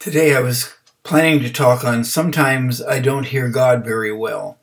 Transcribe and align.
Today 0.00 0.34
I 0.34 0.40
was 0.40 0.72
planning 1.02 1.40
to 1.40 1.52
talk 1.52 1.84
on 1.84 2.04
Sometimes 2.04 2.80
I 2.80 3.00
Don't 3.00 3.26
Hear 3.26 3.50
God 3.50 3.84
Very 3.84 4.10
Well. 4.10 4.56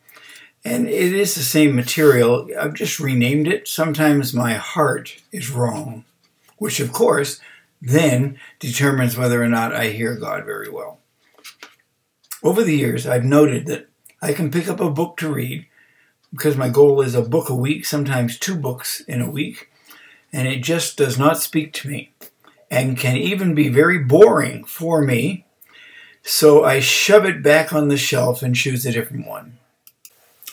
And 0.65 0.89
it 0.89 1.13
is 1.13 1.35
the 1.35 1.43
same 1.43 1.75
material. 1.75 2.49
I've 2.59 2.73
just 2.73 2.99
renamed 2.99 3.47
it. 3.47 3.67
Sometimes 3.67 4.33
my 4.33 4.55
heart 4.55 5.21
is 5.31 5.51
wrong, 5.51 6.05
which 6.57 6.79
of 6.79 6.91
course 6.91 7.39
then 7.79 8.39
determines 8.57 9.15
whether 9.15 9.39
or 9.39 9.47
not 9.47 9.75
I 9.75 9.89
hear 9.89 10.15
God 10.15 10.43
very 10.43 10.71
well. 10.71 10.97
Over 12.41 12.63
the 12.63 12.75
years, 12.75 13.05
I've 13.05 13.23
noted 13.23 13.67
that 13.67 13.89
I 14.19 14.33
can 14.33 14.49
pick 14.49 14.67
up 14.67 14.79
a 14.79 14.89
book 14.89 15.17
to 15.17 15.31
read 15.31 15.67
because 16.33 16.57
my 16.57 16.69
goal 16.69 16.99
is 17.01 17.13
a 17.13 17.21
book 17.21 17.47
a 17.47 17.55
week, 17.55 17.85
sometimes 17.85 18.39
two 18.39 18.55
books 18.55 19.01
in 19.01 19.21
a 19.21 19.29
week, 19.29 19.69
and 20.33 20.47
it 20.47 20.63
just 20.63 20.97
does 20.97 21.19
not 21.19 21.37
speak 21.37 21.73
to 21.73 21.89
me 21.89 22.09
and 22.69 22.97
can 22.97 23.15
even 23.15 23.55
be 23.55 23.69
very 23.69 23.99
boring 23.99 24.63
for 24.63 25.01
me. 25.01 25.45
So 26.23 26.65
I 26.65 26.79
shove 26.79 27.25
it 27.25 27.41
back 27.41 27.71
on 27.71 27.87
the 27.87 27.97
shelf 27.97 28.41
and 28.43 28.55
choose 28.55 28.85
a 28.85 28.91
different 28.91 29.27
one. 29.27 29.57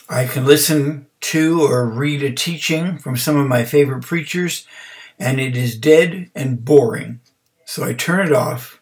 I 0.07 0.25
can 0.25 0.45
listen 0.45 1.07
to 1.21 1.61
or 1.63 1.85
read 1.85 2.21
a 2.23 2.31
teaching 2.31 2.97
from 2.97 3.17
some 3.17 3.37
of 3.37 3.47
my 3.47 3.65
favorite 3.65 4.03
preachers, 4.03 4.67
and 5.17 5.39
it 5.39 5.57
is 5.57 5.75
dead 5.75 6.29
and 6.35 6.63
boring. 6.63 7.19
So 7.65 7.83
I 7.83 7.93
turn 7.93 8.25
it 8.25 8.31
off, 8.31 8.79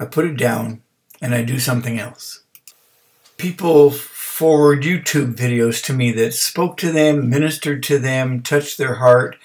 I 0.00 0.06
put 0.06 0.24
it 0.24 0.38
down, 0.38 0.82
and 1.20 1.34
I 1.34 1.42
do 1.42 1.58
something 1.58 1.98
else. 1.98 2.42
People 3.36 3.90
forward 3.90 4.82
YouTube 4.82 5.34
videos 5.34 5.84
to 5.84 5.92
me 5.92 6.12
that 6.12 6.32
spoke 6.32 6.76
to 6.78 6.90
them, 6.90 7.28
ministered 7.28 7.82
to 7.84 7.98
them, 7.98 8.42
touched 8.42 8.78
their 8.78 8.94
heart, 8.94 9.36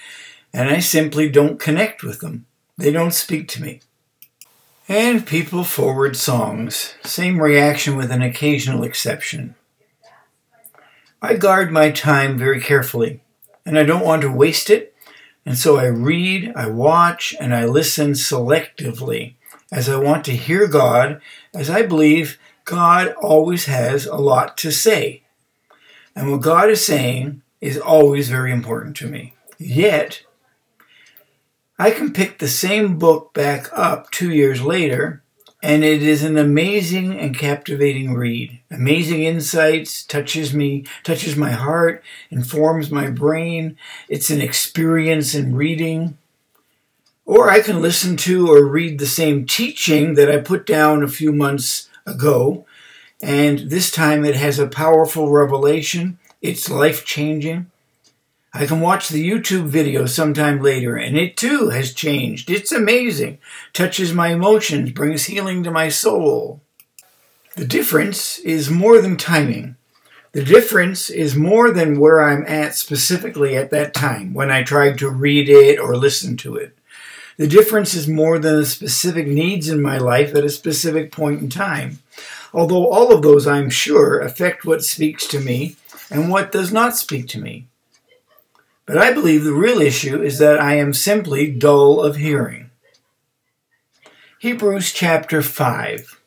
and 0.54 0.70
I 0.70 0.80
simply 0.80 1.30
don't 1.30 1.60
connect 1.60 2.04
with 2.04 2.22
them. 2.22 2.46
They 2.84 2.92
don't 2.92 3.14
speak 3.14 3.48
to 3.48 3.62
me. 3.62 3.80
And 4.90 5.26
people 5.26 5.64
forward 5.64 6.18
songs. 6.18 6.96
Same 7.06 7.42
reaction 7.42 7.96
with 7.96 8.12
an 8.12 8.22
occasional 8.22 8.84
exception. 8.84 9.56
I 11.22 11.36
guard 11.36 11.72
my 11.72 11.92
time 11.92 12.38
very 12.38 12.60
carefully, 12.60 13.22
and 13.66 13.80
I 13.80 13.84
don't 13.84 14.04
want 14.04 14.22
to 14.24 14.30
waste 14.30 14.70
it, 14.70 14.94
and 15.46 15.58
so 15.58 15.78
I 15.78 15.86
read, 15.86 16.52
I 16.58 16.68
watch, 16.68 17.34
and 17.40 17.56
I 17.56 17.64
listen 17.64 18.12
selectively 18.12 19.36
as 19.72 19.88
I 19.88 19.96
want 19.96 20.26
to 20.26 20.36
hear 20.36 20.68
God, 20.68 21.22
as 21.54 21.70
I 21.70 21.84
believe 21.84 22.38
God 22.66 23.14
always 23.22 23.64
has 23.68 24.06
a 24.06 24.18
lot 24.18 24.58
to 24.58 24.72
say. 24.72 25.24
And 26.18 26.30
what 26.30 26.42
God 26.42 26.70
is 26.70 26.86
saying 26.86 27.44
is 27.62 27.78
always 27.78 28.28
very 28.28 28.52
important 28.52 28.98
to 28.98 29.08
me. 29.08 29.36
Yet, 29.58 30.24
I 31.80 31.90
can 31.90 32.14
pick 32.14 32.38
the 32.38 32.48
same 32.48 33.00
book 33.00 33.34
back 33.34 33.68
up 33.74 34.12
two 34.12 34.32
years 34.32 34.62
later, 34.62 35.24
and 35.64 35.84
it 35.84 36.04
is 36.04 36.24
an 36.24 36.38
amazing 36.38 37.18
and 37.18 37.38
captivating 37.38 38.14
read. 38.14 38.60
Amazing 38.70 39.24
insights, 39.24 40.04
touches 40.04 40.54
me, 40.54 40.86
touches 41.04 41.36
my 41.36 41.52
heart, 41.52 42.04
informs 42.30 42.92
my 42.92 43.10
brain. 43.10 43.76
It's 44.08 44.30
an 44.30 44.40
experience 44.40 45.34
in 45.34 45.56
reading. 45.56 46.18
Or 47.26 47.50
I 47.50 47.62
can 47.62 47.82
listen 47.82 48.18
to 48.18 48.52
or 48.52 48.66
read 48.66 49.00
the 49.00 49.08
same 49.08 49.46
teaching 49.46 50.14
that 50.14 50.30
I 50.30 50.38
put 50.38 50.68
down 50.68 51.02
a 51.02 51.08
few 51.08 51.32
months 51.32 51.90
ago, 52.06 52.66
and 53.22 53.60
this 53.72 53.90
time 53.90 54.26
it 54.26 54.36
has 54.36 54.60
a 54.60 54.68
powerful 54.68 55.32
revelation. 55.32 56.20
It's 56.42 56.70
life 56.70 57.04
changing. 57.06 57.72
I 58.56 58.68
can 58.68 58.82
watch 58.82 59.10
the 59.10 59.28
YouTube 59.28 59.66
video 59.66 60.06
sometime 60.06 60.62
later, 60.62 60.96
and 60.96 61.18
it 61.18 61.36
too 61.36 61.70
has 61.70 61.92
changed. 61.92 62.52
It's 62.52 62.72
amazing. 62.72 63.40
Touches 63.74 64.14
my 64.14 64.28
emotions, 64.28 64.92
brings 64.92 65.26
healing 65.26 65.64
to 65.64 65.72
my 65.72 65.90
soul. 65.90 66.62
The 67.56 67.66
difference 67.66 68.38
is 68.40 68.70
more 68.70 69.02
than 69.02 69.18
timing. 69.18 69.76
The 70.34 70.44
difference 70.44 71.10
is 71.10 71.36
more 71.36 71.72
than 71.72 72.00
where 72.00 72.24
I'm 72.24 72.46
at 72.46 72.76
specifically 72.76 73.58
at 73.58 73.72
that 73.72 73.96
time 73.96 74.36
when 74.36 74.52
I 74.52 74.62
tried 74.62 75.00
to 75.00 75.10
read 75.10 75.50
it 75.50 75.80
or 75.80 75.96
listen 75.96 76.38
to 76.38 76.56
it. 76.56 76.78
The 77.38 77.48
difference 77.48 77.96
is 77.96 78.08
more 78.08 78.38
than 78.38 78.58
the 78.58 78.66
specific 78.68 79.26
needs 79.26 79.68
in 79.68 79.82
my 79.82 79.98
life 79.98 80.36
at 80.36 80.46
a 80.46 80.50
specific 80.50 81.12
point 81.12 81.42
in 81.42 81.50
time. 81.50 82.00
Although 82.54 82.88
all 82.88 83.12
of 83.12 83.24
those, 83.24 83.48
I'm 83.48 83.72
sure, 83.72 84.20
affect 84.20 84.64
what 84.64 84.84
speaks 84.84 85.26
to 85.30 85.40
me 85.40 85.76
and 86.12 86.30
what 86.30 86.52
does 86.52 86.72
not 86.72 86.96
speak 86.96 87.28
to 87.30 87.42
me. 87.42 87.68
But 88.86 88.98
I 88.98 89.14
believe 89.14 89.44
the 89.44 89.54
real 89.54 89.80
issue 89.80 90.22
is 90.22 90.40
that 90.40 90.60
I 90.60 90.76
am 90.76 90.92
simply 90.94 91.50
dull 91.50 92.02
of 92.02 92.18
hearing. 92.18 92.70
Hebrews 94.40 94.92
chapter 94.92 95.42
5. 95.42 96.22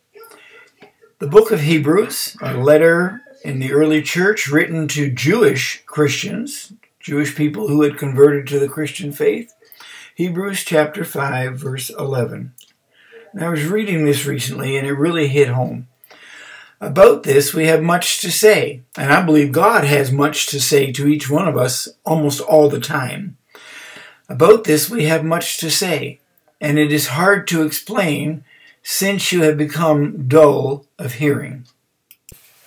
The 1.19 1.27
book 1.27 1.51
of 1.51 1.61
Hebrews, 1.61 2.37
a 2.41 2.55
letter 2.55 3.21
in 3.45 3.59
the 3.59 3.73
early 3.73 4.01
church 4.01 4.49
written 4.49 4.89
to 4.89 5.11
Jewish 5.11 5.83
Christians, 5.85 6.73
Jewish 6.99 7.37
people 7.37 7.69
who 7.69 7.83
had 7.83 7.99
converted 7.99 8.47
to 8.49 8.59
the 8.59 8.69
Christian 8.69 9.13
faith. 9.13 9.53
Hebrews 10.15 10.65
chapter 10.65 11.05
5, 11.05 11.59
verse 11.59 11.91
11. 11.91 12.55
And 13.33 13.45
I 13.45 13.51
was 13.51 13.67
reading 13.67 14.07
this 14.07 14.25
recently 14.25 14.79
and 14.79 14.87
it 14.87 14.95
really 14.95 15.29
hit 15.29 15.49
home. 15.49 15.89
About 16.81 17.23
this, 17.23 17.55
we 17.55 17.67
have 17.67 17.83
much 17.83 18.21
to 18.21 18.31
say, 18.31 18.83
and 18.99 19.11
I 19.11 19.23
believe 19.23 19.51
God 19.51 19.85
has 19.85 20.13
much 20.13 20.47
to 20.49 20.61
say 20.61 20.93
to 20.93 21.09
each 21.09 21.31
one 21.31 21.49
of 21.49 21.57
us 21.57 21.89
almost 22.05 22.41
all 22.41 22.69
the 22.69 22.81
time. 22.81 23.39
About 24.29 24.65
this, 24.65 24.91
we 24.91 25.07
have 25.07 25.25
much 25.25 25.57
to 25.59 25.71
say, 25.71 26.21
and 26.61 26.79
it 26.79 26.93
is 26.93 27.09
hard 27.09 27.49
to 27.49 27.63
explain 27.63 28.45
since 28.83 29.33
you 29.33 29.43
have 29.43 29.57
become 29.57 30.29
dull 30.29 30.85
of 30.99 31.15
hearing. 31.15 31.65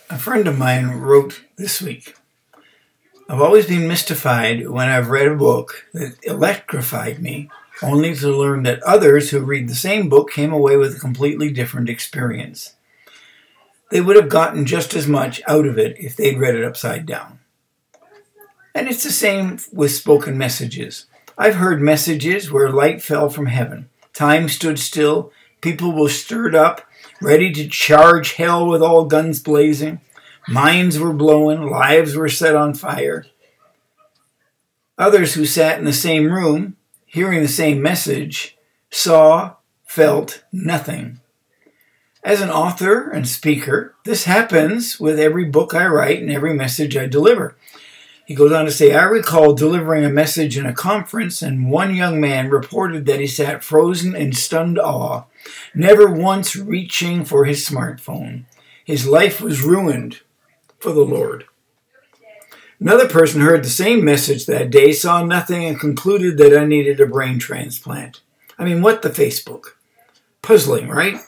A 0.09 0.17
friend 0.17 0.47
of 0.47 0.57
mine 0.57 0.87
wrote 0.87 1.43
this 1.57 1.79
week 1.81 2.15
I've 3.29 3.41
always 3.41 3.67
been 3.67 3.87
mystified 3.87 4.67
when 4.67 4.89
I've 4.89 5.11
read 5.11 5.27
a 5.27 5.35
book 5.35 5.85
that 5.93 6.15
electrified 6.23 7.21
me, 7.21 7.47
only 7.83 8.15
to 8.15 8.35
learn 8.35 8.63
that 8.63 8.81
others 8.81 9.29
who 9.29 9.41
read 9.41 9.69
the 9.69 9.75
same 9.75 10.09
book 10.09 10.31
came 10.31 10.51
away 10.51 10.77
with 10.77 10.95
a 10.95 10.99
completely 10.99 11.51
different 11.51 11.89
experience 11.89 12.73
they 13.89 14.01
would 14.01 14.15
have 14.15 14.29
gotten 14.29 14.65
just 14.65 14.93
as 14.93 15.07
much 15.07 15.41
out 15.47 15.65
of 15.65 15.77
it 15.77 15.97
if 15.99 16.15
they'd 16.15 16.37
read 16.37 16.55
it 16.55 16.63
upside 16.63 17.05
down. 17.05 17.39
And 18.73 18.87
it's 18.87 19.03
the 19.03 19.11
same 19.11 19.59
with 19.73 19.91
spoken 19.91 20.37
messages. 20.37 21.05
I've 21.37 21.55
heard 21.55 21.81
messages 21.81 22.51
where 22.51 22.69
light 22.69 23.01
fell 23.01 23.29
from 23.29 23.47
heaven, 23.47 23.89
time 24.13 24.49
stood 24.49 24.77
still, 24.77 25.31
people 25.61 25.91
were 25.91 26.09
stirred 26.09 26.53
up, 26.53 26.81
ready 27.21 27.51
to 27.53 27.67
charge 27.67 28.33
hell 28.33 28.67
with 28.67 28.81
all 28.81 29.05
guns 29.05 29.39
blazing, 29.39 30.01
minds 30.47 30.99
were 30.99 31.13
blowing, 31.13 31.69
lives 31.69 32.15
were 32.15 32.29
set 32.29 32.55
on 32.55 32.73
fire. 32.73 33.25
Others 34.97 35.33
who 35.33 35.45
sat 35.45 35.79
in 35.79 35.85
the 35.85 35.93
same 35.93 36.31
room, 36.31 36.75
hearing 37.05 37.41
the 37.41 37.47
same 37.47 37.81
message, 37.81 38.57
saw, 38.91 39.55
felt 39.85 40.43
nothing. 40.51 41.18
As 42.23 42.41
an 42.41 42.49
author 42.49 43.09
and 43.09 43.27
speaker, 43.27 43.95
this 44.03 44.25
happens 44.25 44.99
with 44.99 45.19
every 45.19 45.45
book 45.45 45.73
I 45.73 45.87
write 45.87 46.21
and 46.21 46.29
every 46.29 46.53
message 46.53 46.97
I 46.97 47.05
deliver. 47.05 47.55
He 48.25 48.35
goes 48.35 48.51
on 48.51 48.65
to 48.65 48.71
say, 48.71 48.93
I 48.93 49.03
recall 49.03 49.53
delivering 49.53 50.03
a 50.03 50.09
message 50.09 50.57
in 50.57 50.65
a 50.65 50.73
conference, 50.73 51.41
and 51.41 51.71
one 51.71 51.95
young 51.95 52.19
man 52.19 52.49
reported 52.49 53.05
that 53.05 53.21
he 53.21 53.25
sat 53.25 53.63
frozen 53.63 54.15
in 54.15 54.33
stunned 54.33 54.77
awe, 54.77 55.23
never 55.73 56.11
once 56.11 56.55
reaching 56.55 57.23
for 57.23 57.45
his 57.45 57.67
smartphone. 57.67 58.43
His 58.83 59.07
life 59.07 59.39
was 59.39 59.63
ruined 59.63 60.19
for 60.77 60.91
the 60.91 61.05
Lord. 61.05 61.45
Another 62.79 63.07
person 63.07 63.41
heard 63.41 63.63
the 63.63 63.69
same 63.69 64.03
message 64.05 64.45
that 64.45 64.69
day, 64.69 64.91
saw 64.91 65.23
nothing, 65.23 65.65
and 65.65 65.79
concluded 65.79 66.37
that 66.37 66.55
I 66.55 66.65
needed 66.65 66.99
a 66.99 67.07
brain 67.07 67.39
transplant. 67.39 68.21
I 68.57 68.65
mean, 68.65 68.81
what 68.81 69.01
the 69.01 69.09
Facebook? 69.09 69.73
Puzzling, 70.41 70.89
right? 70.89 71.19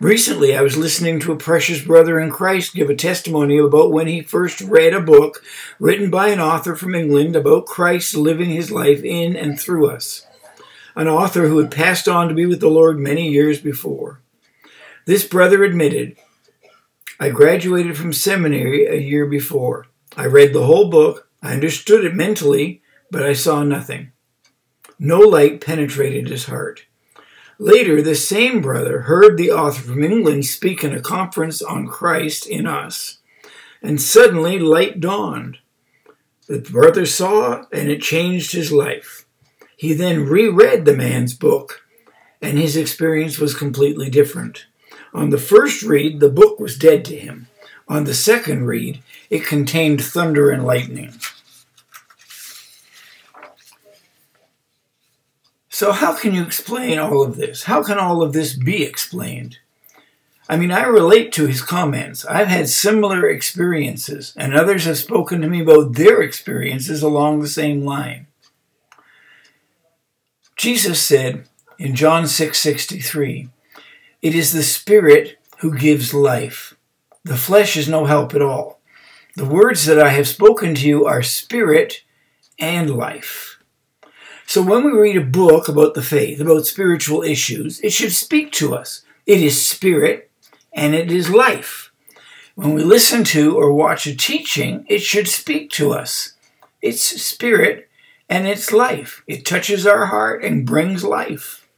Recently, 0.00 0.56
I 0.56 0.62
was 0.62 0.76
listening 0.76 1.18
to 1.20 1.32
a 1.32 1.36
precious 1.36 1.82
brother 1.82 2.20
in 2.20 2.30
Christ 2.30 2.72
give 2.72 2.88
a 2.88 2.94
testimony 2.94 3.58
about 3.58 3.90
when 3.90 4.06
he 4.06 4.22
first 4.22 4.60
read 4.60 4.94
a 4.94 5.00
book 5.00 5.42
written 5.80 6.08
by 6.08 6.28
an 6.28 6.38
author 6.38 6.76
from 6.76 6.94
England 6.94 7.34
about 7.34 7.66
Christ 7.66 8.14
living 8.14 8.50
his 8.50 8.70
life 8.70 9.02
in 9.02 9.34
and 9.34 9.58
through 9.58 9.90
us. 9.90 10.24
An 10.94 11.08
author 11.08 11.48
who 11.48 11.58
had 11.58 11.72
passed 11.72 12.06
on 12.06 12.28
to 12.28 12.34
be 12.34 12.46
with 12.46 12.60
the 12.60 12.68
Lord 12.68 13.00
many 13.00 13.28
years 13.28 13.60
before. 13.60 14.20
This 15.04 15.26
brother 15.26 15.64
admitted, 15.64 16.16
I 17.18 17.30
graduated 17.30 17.96
from 17.96 18.12
seminary 18.12 18.86
a 18.86 19.00
year 19.00 19.26
before. 19.26 19.88
I 20.16 20.26
read 20.26 20.52
the 20.52 20.66
whole 20.66 20.90
book, 20.90 21.28
I 21.42 21.54
understood 21.54 22.04
it 22.04 22.14
mentally, 22.14 22.82
but 23.10 23.24
I 23.24 23.32
saw 23.32 23.64
nothing. 23.64 24.12
No 24.96 25.18
light 25.18 25.60
penetrated 25.60 26.28
his 26.28 26.44
heart. 26.46 26.84
Later, 27.60 28.00
the 28.00 28.14
same 28.14 28.60
brother 28.60 29.02
heard 29.02 29.36
the 29.36 29.50
author 29.50 29.82
from 29.82 30.04
England 30.04 30.46
speak 30.46 30.84
in 30.84 30.94
a 30.94 31.00
conference 31.00 31.60
on 31.60 31.88
Christ 31.88 32.46
in 32.46 32.66
us, 32.66 33.18
and 33.82 34.00
suddenly 34.00 34.60
light 34.60 35.00
dawned. 35.00 35.58
The 36.46 36.60
brother 36.60 37.04
saw, 37.04 37.64
and 37.72 37.90
it 37.90 38.00
changed 38.00 38.52
his 38.52 38.70
life. 38.70 39.26
He 39.76 39.92
then 39.92 40.24
reread 40.26 40.84
the 40.84 40.96
man's 40.96 41.34
book, 41.34 41.82
and 42.40 42.56
his 42.56 42.76
experience 42.76 43.38
was 43.38 43.56
completely 43.56 44.08
different. 44.08 44.66
On 45.12 45.30
the 45.30 45.38
first 45.38 45.82
read, 45.82 46.20
the 46.20 46.30
book 46.30 46.60
was 46.60 46.78
dead 46.78 47.04
to 47.06 47.16
him. 47.18 47.48
On 47.88 48.04
the 48.04 48.14
second 48.14 48.66
read, 48.66 49.02
it 49.30 49.44
contained 49.44 50.02
thunder 50.02 50.50
and 50.50 50.64
lightning. 50.64 51.14
So, 55.78 55.92
how 55.92 56.12
can 56.12 56.34
you 56.34 56.42
explain 56.42 56.98
all 56.98 57.22
of 57.22 57.36
this? 57.36 57.62
How 57.62 57.84
can 57.84 58.00
all 58.00 58.20
of 58.20 58.32
this 58.32 58.52
be 58.52 58.82
explained? 58.82 59.58
I 60.48 60.56
mean, 60.56 60.72
I 60.72 60.82
relate 60.82 61.30
to 61.34 61.46
his 61.46 61.62
comments. 61.62 62.24
I've 62.24 62.48
had 62.48 62.68
similar 62.68 63.28
experiences, 63.28 64.32
and 64.36 64.56
others 64.56 64.86
have 64.86 64.98
spoken 64.98 65.40
to 65.40 65.46
me 65.46 65.60
about 65.60 65.92
their 65.92 66.20
experiences 66.20 67.00
along 67.00 67.38
the 67.38 67.46
same 67.46 67.84
line. 67.84 68.26
Jesus 70.56 71.00
said 71.00 71.44
in 71.78 71.94
John 71.94 72.26
6:63, 72.26 73.48
"It 74.20 74.34
is 74.34 74.52
the 74.52 74.64
spirit 74.64 75.38
who 75.58 75.78
gives 75.78 76.12
life. 76.12 76.74
The 77.22 77.36
flesh 77.36 77.76
is 77.76 77.86
no 77.86 78.06
help 78.06 78.34
at 78.34 78.42
all. 78.42 78.80
The 79.36 79.44
words 79.44 79.84
that 79.84 80.00
I 80.00 80.08
have 80.08 80.26
spoken 80.26 80.74
to 80.74 80.88
you 80.88 81.06
are 81.06 81.22
spirit 81.22 82.02
and 82.58 82.90
life." 82.90 83.57
So 84.48 84.62
when 84.62 84.82
we 84.82 84.92
read 84.92 85.18
a 85.18 85.20
book 85.20 85.68
about 85.68 85.92
the 85.92 86.00
faith, 86.00 86.40
about 86.40 86.64
spiritual 86.64 87.22
issues, 87.22 87.80
it 87.80 87.92
should 87.92 88.14
speak 88.14 88.50
to 88.52 88.74
us. 88.74 89.02
It 89.26 89.42
is 89.42 89.60
spirit 89.60 90.30
and 90.72 90.94
it 90.94 91.12
is 91.12 91.28
life. 91.28 91.92
When 92.54 92.72
we 92.72 92.82
listen 92.82 93.24
to 93.24 93.58
or 93.58 93.74
watch 93.74 94.06
a 94.06 94.16
teaching, 94.16 94.86
it 94.88 95.00
should 95.00 95.28
speak 95.28 95.70
to 95.72 95.92
us. 95.92 96.32
It's 96.80 97.02
spirit 97.02 97.90
and 98.26 98.46
it's 98.46 98.72
life. 98.72 99.22
It 99.26 99.44
touches 99.44 99.86
our 99.86 100.06
heart 100.06 100.42
and 100.42 100.64
brings 100.64 101.04
life. 101.04 101.68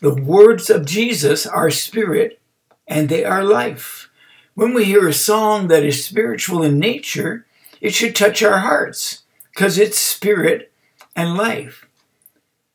The 0.00 0.12
words 0.12 0.70
of 0.70 0.84
Jesus 0.84 1.46
are 1.46 1.70
spirit 1.70 2.40
and 2.88 3.08
they 3.08 3.24
are 3.24 3.44
life. 3.44 4.10
When 4.54 4.74
we 4.74 4.86
hear 4.86 5.06
a 5.06 5.14
song 5.14 5.68
that 5.68 5.84
is 5.84 6.04
spiritual 6.04 6.64
in 6.64 6.80
nature, 6.80 7.46
it 7.80 7.94
should 7.94 8.16
touch 8.16 8.42
our 8.42 8.58
hearts 8.58 9.22
because 9.54 9.78
it's 9.78 10.00
spirit 10.00 10.72
and 11.14 11.36
life. 11.36 11.86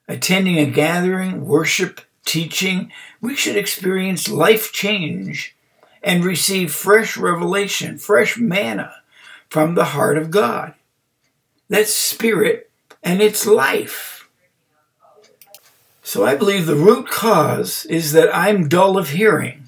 Attending 0.07 0.57
a 0.57 0.65
gathering, 0.65 1.45
worship, 1.45 2.01
teaching, 2.25 2.92
we 3.21 3.36
should 3.36 3.56
experience 3.56 4.30
life 4.30 4.71
change 4.71 5.56
and 6.04 6.24
receive 6.24 6.74
fresh 6.74 7.18
revelation, 7.18 7.98
fresh 7.98 8.38
manna 8.38 8.95
from 9.50 9.75
the 9.75 9.86
heart 9.86 10.18
of 10.18 10.31
God. 10.31 10.74
That's 11.69 11.94
spirit 11.94 12.69
and 13.04 13.21
it's 13.21 13.45
life. 13.45 14.30
So 16.04 16.25
I 16.25 16.36
believe 16.36 16.65
the 16.65 16.75
root 16.75 17.09
cause 17.09 17.86
is 17.86 18.13
that 18.13 18.33
I'm 18.33 18.69
dull 18.69 18.98
of 18.98 19.09
hearing. 19.09 19.68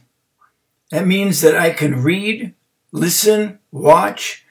That 0.89 1.05
means 1.05 1.41
that 1.41 1.55
I 1.55 1.71
can 1.71 2.01
read, 2.01 2.53
listen, 2.91 3.59
watch, 3.71 4.45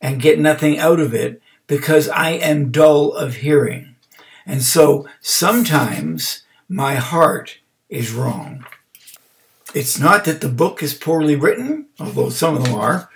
and 0.00 0.22
get 0.22 0.38
nothing 0.38 0.78
out 0.78 1.00
of 1.00 1.14
it 1.14 1.42
because 1.66 2.08
I 2.08 2.30
am 2.30 2.70
dull 2.70 3.12
of 3.12 3.36
hearing. 3.36 3.93
And 4.46 4.62
so 4.62 5.08
sometimes 5.20 6.42
my 6.68 6.96
heart 6.96 7.58
is 7.88 8.12
wrong. 8.12 8.66
It's 9.74 9.98
not 9.98 10.24
that 10.24 10.40
the 10.40 10.48
book 10.48 10.82
is 10.82 10.94
poorly 10.94 11.36
written, 11.36 11.86
although 11.98 12.30
some 12.30 12.56
of 12.56 12.64
them 12.64 12.74
are. 12.74 13.10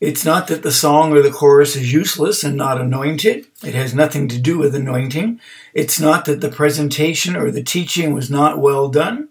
It's 0.00 0.24
not 0.24 0.48
that 0.48 0.62
the 0.62 0.72
song 0.72 1.12
or 1.12 1.20
the 1.20 1.30
chorus 1.30 1.76
is 1.76 1.92
useless 1.92 2.42
and 2.42 2.56
not 2.56 2.80
anointed. 2.80 3.46
It 3.62 3.74
has 3.74 3.94
nothing 3.94 4.28
to 4.28 4.38
do 4.38 4.58
with 4.58 4.74
anointing. 4.74 5.40
It's 5.74 6.00
not 6.00 6.24
that 6.24 6.40
the 6.40 6.48
presentation 6.48 7.36
or 7.36 7.50
the 7.50 7.62
teaching 7.62 8.14
was 8.14 8.30
not 8.30 8.58
well 8.58 8.88
done. 8.88 9.28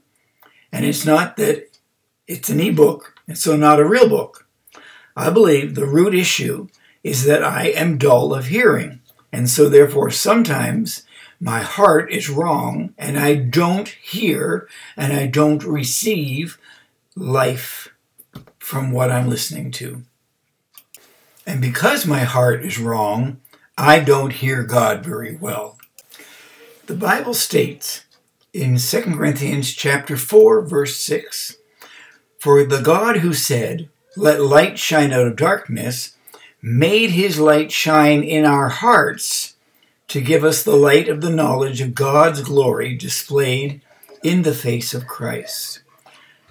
And 0.72 0.86
it's 0.86 1.06
not 1.06 1.38
that 1.38 1.76
it's 2.28 2.50
an 2.50 2.60
ebook 2.60 3.16
and 3.28 3.38
so 3.38 3.58
not 3.58 3.80
a 3.80 3.88
real 3.88 4.08
book. 4.08 4.48
I 5.16 5.32
believe 5.32 5.74
the 5.74 5.88
root 5.88 6.14
issue 6.14 6.68
is 7.04 7.26
that 7.26 7.44
I 7.44 7.70
am 7.70 7.98
dull 7.98 8.34
of 8.34 8.48
hearing. 8.48 9.02
And 9.32 9.50
so 9.50 9.70
therefore 9.70 10.12
sometimes 10.12 11.04
my 11.40 11.62
heart 11.62 12.12
is 12.12 12.30
wrong 12.30 12.94
and 12.98 13.18
I 13.18 13.36
don't 13.36 13.88
hear 13.88 14.68
and 14.98 15.14
I 15.14 15.28
don't 15.28 15.64
receive 15.64 16.58
life 17.16 17.90
from 18.58 18.92
what 18.92 19.12
I'm 19.12 19.30
listening 19.30 19.72
to. 19.72 20.04
And 21.46 21.62
because 21.62 22.06
my 22.06 22.20
heart 22.20 22.64
is 22.64 22.80
wrong, 22.80 23.40
I 23.78 24.00
don't 24.00 24.34
hear 24.34 24.64
God 24.64 25.04
very 25.04 25.36
well. 25.36 25.78
The 26.88 26.96
Bible 26.96 27.34
states 27.34 28.04
in 28.54 28.78
2 28.78 29.02
Corinthians 29.02 29.74
chapter 29.74 30.18
4 30.18 30.62
verse 30.66 30.98
6, 30.98 31.58
"For 32.40 32.64
the 32.66 32.82
God 32.82 33.18
who 33.18 33.34
said, 33.34 33.90
let 34.16 34.42
light 34.42 34.78
shine 34.78 35.14
out 35.14 35.28
of 35.28 35.36
darkness, 35.36 36.18
made 36.62 37.12
his 37.12 37.40
light 37.40 37.72
shine 37.72 38.24
in 38.24 38.44
our 38.44 38.70
hearts 38.70 39.56
to 40.10 40.22
give 40.22 40.44
us 40.44 40.64
the 40.64 40.76
light 40.76 41.08
of 41.08 41.22
the 41.22 41.30
knowledge 41.30 41.82
of 41.82 41.96
God's 41.96 42.42
glory 42.42 42.96
displayed 42.96 43.82
in 44.24 44.42
the 44.42 44.54
face 44.54 44.94
of 44.94 45.08
Christ. 45.08 45.82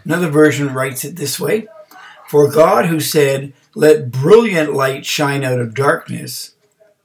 Another 0.05 0.28
version 0.28 0.72
writes 0.72 1.05
it 1.05 1.16
this 1.16 1.38
way 1.38 1.66
For 2.28 2.50
God, 2.50 2.87
who 2.87 3.00
said, 3.00 3.52
Let 3.75 4.10
brilliant 4.10 4.72
light 4.72 5.05
shine 5.05 5.44
out 5.44 5.60
of 5.60 5.75
darkness, 5.75 6.55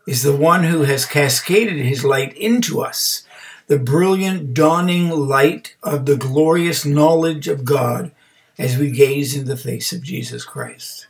is 0.07 0.23
the 0.23 0.35
one 0.35 0.63
who 0.63 0.83
has 0.83 1.05
cascaded 1.05 1.77
his 1.77 2.05
light 2.05 2.37
into 2.37 2.81
us, 2.81 3.23
the 3.67 3.79
brilliant 3.79 4.53
dawning 4.53 5.09
light 5.09 5.75
of 5.81 6.05
the 6.05 6.17
glorious 6.17 6.85
knowledge 6.85 7.47
of 7.47 7.65
God 7.65 8.11
as 8.59 8.77
we 8.77 8.91
gaze 8.91 9.35
in 9.35 9.45
the 9.45 9.57
face 9.57 9.91
of 9.91 10.03
Jesus 10.03 10.45
Christ. 10.45 11.07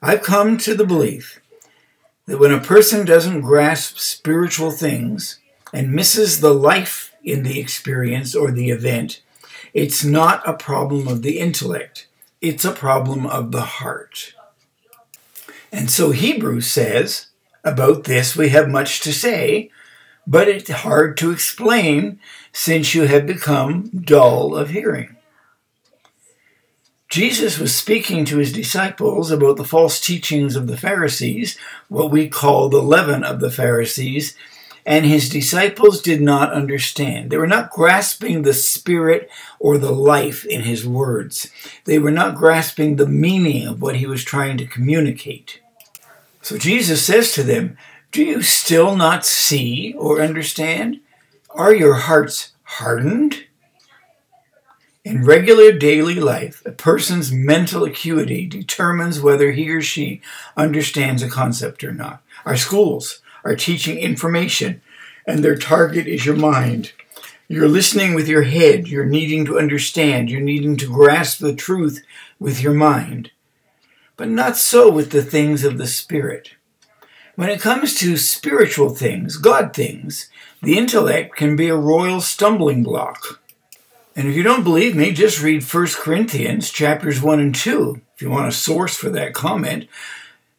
I've 0.00 0.22
come 0.22 0.56
to 0.58 0.74
the 0.74 0.86
belief 0.86 1.40
that 2.26 2.38
when 2.38 2.52
a 2.52 2.60
person 2.60 3.06
doesn't 3.06 3.40
grasp 3.40 3.98
spiritual 3.98 4.70
things 4.70 5.38
and 5.72 5.92
misses 5.92 6.40
the 6.40 6.54
life 6.54 7.14
in 7.24 7.42
the 7.42 7.58
experience 7.58 8.34
or 8.34 8.50
the 8.50 8.70
event, 8.70 9.22
it's 9.72 10.04
not 10.04 10.46
a 10.48 10.52
problem 10.52 11.08
of 11.08 11.22
the 11.22 11.38
intellect, 11.38 12.06
it's 12.40 12.64
a 12.64 12.72
problem 12.72 13.26
of 13.26 13.52
the 13.52 13.62
heart. 13.62 14.34
And 15.72 15.90
so 15.90 16.10
Hebrews 16.10 16.66
says, 16.66 17.26
about 17.64 18.04
this 18.04 18.36
we 18.36 18.50
have 18.50 18.68
much 18.68 19.00
to 19.00 19.12
say, 19.12 19.70
but 20.26 20.48
it's 20.48 20.70
hard 20.70 21.16
to 21.18 21.30
explain 21.30 22.20
since 22.52 22.94
you 22.94 23.02
have 23.02 23.26
become 23.26 23.90
dull 23.90 24.56
of 24.56 24.70
hearing. 24.70 25.15
Jesus 27.08 27.58
was 27.58 27.74
speaking 27.74 28.24
to 28.24 28.38
his 28.38 28.52
disciples 28.52 29.30
about 29.30 29.56
the 29.56 29.64
false 29.64 30.00
teachings 30.00 30.56
of 30.56 30.66
the 30.66 30.76
Pharisees, 30.76 31.56
what 31.88 32.10
we 32.10 32.28
call 32.28 32.68
the 32.68 32.82
leaven 32.82 33.22
of 33.22 33.40
the 33.40 33.50
Pharisees, 33.50 34.36
and 34.84 35.04
his 35.04 35.28
disciples 35.28 36.00
did 36.00 36.20
not 36.20 36.52
understand. 36.52 37.30
They 37.30 37.36
were 37.36 37.46
not 37.46 37.70
grasping 37.70 38.42
the 38.42 38.54
spirit 38.54 39.28
or 39.58 39.78
the 39.78 39.92
life 39.92 40.44
in 40.44 40.62
his 40.62 40.86
words. 40.86 41.50
They 41.84 41.98
were 41.98 42.12
not 42.12 42.36
grasping 42.36 42.96
the 42.96 43.06
meaning 43.06 43.66
of 43.66 43.82
what 43.82 43.96
he 43.96 44.06
was 44.06 44.22
trying 44.22 44.58
to 44.58 44.66
communicate. 44.66 45.60
So 46.42 46.58
Jesus 46.58 47.04
says 47.04 47.32
to 47.32 47.42
them, 47.42 47.76
Do 48.12 48.22
you 48.22 48.42
still 48.42 48.94
not 48.94 49.26
see 49.26 49.94
or 49.98 50.20
understand? 50.20 51.00
Are 51.50 51.74
your 51.74 51.94
hearts 51.94 52.52
hardened? 52.62 53.45
In 55.06 55.22
regular 55.22 55.70
daily 55.70 56.16
life, 56.16 56.64
a 56.66 56.72
person's 56.72 57.30
mental 57.30 57.84
acuity 57.84 58.44
determines 58.44 59.20
whether 59.20 59.52
he 59.52 59.70
or 59.70 59.80
she 59.80 60.20
understands 60.56 61.22
a 61.22 61.28
concept 61.28 61.84
or 61.84 61.92
not. 61.92 62.24
Our 62.44 62.56
schools 62.56 63.20
are 63.44 63.54
teaching 63.54 63.98
information, 63.98 64.82
and 65.24 65.44
their 65.44 65.54
target 65.54 66.08
is 66.08 66.26
your 66.26 66.34
mind. 66.34 66.90
You're 67.46 67.68
listening 67.68 68.14
with 68.14 68.26
your 68.26 68.42
head, 68.42 68.88
you're 68.88 69.06
needing 69.06 69.44
to 69.44 69.60
understand, 69.60 70.28
you're 70.28 70.40
needing 70.40 70.76
to 70.78 70.92
grasp 70.92 71.38
the 71.38 71.54
truth 71.54 72.02
with 72.40 72.60
your 72.60 72.74
mind. 72.74 73.30
But 74.16 74.28
not 74.28 74.56
so 74.56 74.90
with 74.90 75.12
the 75.12 75.22
things 75.22 75.62
of 75.62 75.78
the 75.78 75.86
Spirit. 75.86 76.56
When 77.36 77.48
it 77.48 77.60
comes 77.60 77.94
to 78.00 78.16
spiritual 78.16 78.90
things, 78.90 79.36
God 79.36 79.72
things, 79.72 80.28
the 80.64 80.76
intellect 80.76 81.36
can 81.36 81.54
be 81.54 81.68
a 81.68 81.76
royal 81.76 82.20
stumbling 82.20 82.82
block. 82.82 83.40
And 84.16 84.26
if 84.26 84.34
you 84.34 84.42
don't 84.42 84.64
believe 84.64 84.96
me, 84.96 85.12
just 85.12 85.42
read 85.42 85.62
1 85.62 85.86
Corinthians 85.98 86.70
chapters 86.70 87.20
1 87.20 87.38
and 87.38 87.54
2 87.54 88.00
if 88.14 88.22
you 88.22 88.30
want 88.30 88.48
a 88.48 88.52
source 88.52 88.96
for 88.96 89.10
that 89.10 89.34
comment. 89.34 89.88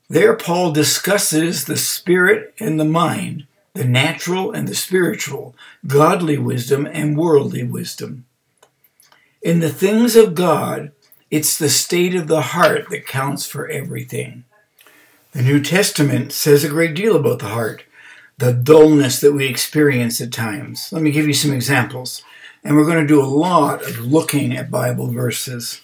There, 0.07 0.35
Paul 0.35 0.71
discusses 0.71 1.65
the 1.65 1.75
spirit 1.75 2.53
and 2.59 2.79
the 2.79 2.85
mind, 2.85 3.47
the 3.73 3.83
natural 3.83 4.51
and 4.51 4.67
the 4.67 4.75
spiritual, 4.75 5.55
godly 5.87 6.37
wisdom 6.37 6.85
and 6.85 7.17
worldly 7.17 7.63
wisdom. 7.63 8.25
In 9.41 9.59
the 9.59 9.71
things 9.71 10.15
of 10.15 10.35
God, 10.35 10.91
it's 11.31 11.57
the 11.57 11.69
state 11.69 12.13
of 12.13 12.27
the 12.27 12.41
heart 12.41 12.85
that 12.91 13.07
counts 13.07 13.47
for 13.47 13.67
everything. 13.67 14.45
The 15.31 15.41
New 15.41 15.63
Testament 15.63 16.31
says 16.31 16.63
a 16.63 16.69
great 16.69 16.93
deal 16.93 17.15
about 17.15 17.39
the 17.39 17.49
heart, 17.49 17.83
the 18.37 18.53
dullness 18.53 19.19
that 19.19 19.33
we 19.33 19.47
experience 19.47 20.21
at 20.21 20.31
times. 20.31 20.89
Let 20.91 21.01
me 21.01 21.11
give 21.11 21.27
you 21.27 21.33
some 21.33 21.51
examples. 21.51 22.23
And 22.63 22.75
we're 22.75 22.85
going 22.85 23.01
to 23.01 23.07
do 23.07 23.21
a 23.21 23.25
lot 23.25 23.81
of 23.83 23.99
looking 23.99 24.55
at 24.55 24.71
Bible 24.71 25.07
verses. 25.07 25.81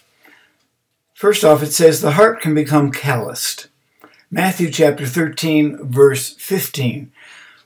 First 1.13 1.43
off, 1.43 1.63
it 1.63 1.71
says 1.71 2.01
the 2.01 2.11
heart 2.11 2.41
can 2.41 2.53
become 2.53 2.91
calloused. 2.91 3.67
Matthew 4.29 4.71
chapter 4.71 5.05
13, 5.05 5.77
verse 5.91 6.33
15. 6.33 7.11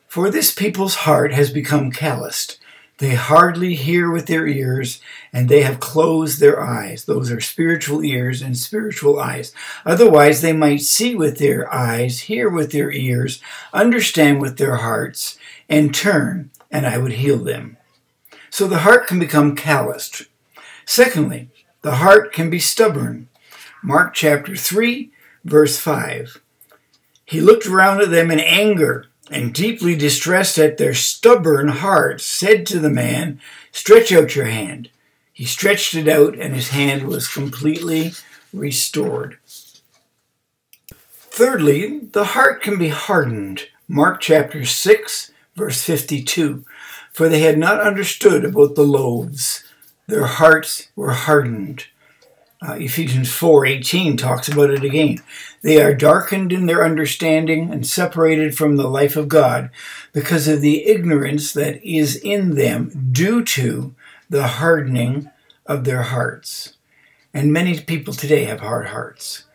For 0.08 0.30
this 0.30 0.54
people's 0.54 0.96
heart 0.96 1.34
has 1.34 1.50
become 1.50 1.92
calloused. 1.92 2.60
They 2.98 3.14
hardly 3.14 3.76
hear 3.76 4.10
with 4.10 4.26
their 4.26 4.48
ears, 4.48 5.00
and 5.32 5.48
they 5.48 5.62
have 5.62 5.80
closed 5.80 6.40
their 6.40 6.62
eyes. 6.62 7.06
Those 7.06 7.32
are 7.32 7.40
spiritual 7.40 8.04
ears 8.04 8.42
and 8.42 8.58
spiritual 8.58 9.20
eyes. 9.20 9.54
Otherwise, 9.86 10.42
they 10.42 10.54
might 10.54 10.82
see 10.82 11.14
with 11.14 11.38
their 11.38 11.72
eyes, 11.72 12.22
hear 12.22 12.50
with 12.50 12.72
their 12.72 12.92
ears, 12.92 13.40
understand 13.72 14.42
with 14.42 14.58
their 14.58 14.78
hearts, 14.78 15.38
and 15.70 15.94
turn, 15.94 16.50
and 16.72 16.88
I 16.88 16.98
would 16.98 17.14
heal 17.14 17.38
them. 17.38 17.77
So 18.50 18.68
the 18.68 18.80
heart 18.80 19.08
can 19.08 19.20
become 19.20 19.56
calloused. 19.56 20.24
Secondly, 20.86 21.50
the 21.82 21.96
heart 21.96 22.34
can 22.34 22.50
be 22.50 22.60
stubborn. 22.60 23.28
Mark 23.84 24.14
chapter 24.14 24.56
3, 24.56 25.12
verse 25.44 25.80
5. 25.80 26.42
He 27.26 27.42
looked 27.42 27.66
around 27.66 28.02
at 28.02 28.10
them 28.10 28.32
in 28.32 28.40
anger 28.40 29.08
and 29.30 29.54
deeply 29.54 29.96
distressed 29.96 30.58
at 30.58 30.78
their 30.78 30.94
stubborn 30.94 31.68
hearts, 31.68 32.26
said 32.26 32.66
to 32.68 32.80
the 32.80 32.90
man, 32.90 33.40
Stretch 33.72 34.12
out 34.12 34.36
your 34.36 34.46
hand. 34.46 34.90
He 35.34 35.46
stretched 35.46 35.94
it 35.94 36.08
out, 36.08 36.38
and 36.38 36.56
his 36.56 36.70
hand 36.70 37.04
was 37.04 37.28
completely 37.28 38.14
restored. 38.54 39.38
Thirdly, 41.10 42.00
the 42.00 42.26
heart 42.26 42.64
can 42.64 42.80
be 42.80 42.90
hardened. 42.90 43.68
Mark 43.88 44.22
chapter 44.22 44.66
6, 44.66 45.32
verse 45.56 45.84
52. 45.84 46.66
For 47.18 47.30
they 47.30 47.40
had 47.40 47.58
not 47.58 47.82
understood 47.82 48.46
about 48.46 48.76
the 48.76 48.84
loaves, 48.84 49.64
their 50.06 50.28
hearts 50.28 50.90
were 50.96 51.14
hardened. 51.14 51.86
Uh, 52.62 52.74
Ephesians 52.74 53.32
4:18 53.32 54.18
talks 54.18 54.48
about 54.48 54.70
it 54.70 54.84
again. 54.84 55.24
They 55.64 55.82
are 55.82 55.96
darkened 55.96 56.54
in 56.54 56.68
their 56.68 56.86
understanding 56.86 57.74
and 57.74 57.88
separated 57.88 58.56
from 58.56 58.76
the 58.76 58.88
life 58.88 59.16
of 59.16 59.30
God 59.30 59.72
because 60.14 60.48
of 60.48 60.62
the 60.62 60.86
ignorance 60.86 61.54
that 61.54 61.84
is 61.84 62.18
in 62.18 62.54
them 62.54 63.10
due 63.12 63.44
to 63.46 63.96
the 64.30 64.46
hardening 64.46 65.32
of 65.66 65.86
their 65.86 66.04
hearts. 66.04 66.74
And 67.34 67.52
many 67.52 67.80
people 67.80 68.14
today 68.14 68.44
have 68.44 68.60
hard 68.60 68.90
hearts. 68.90 69.46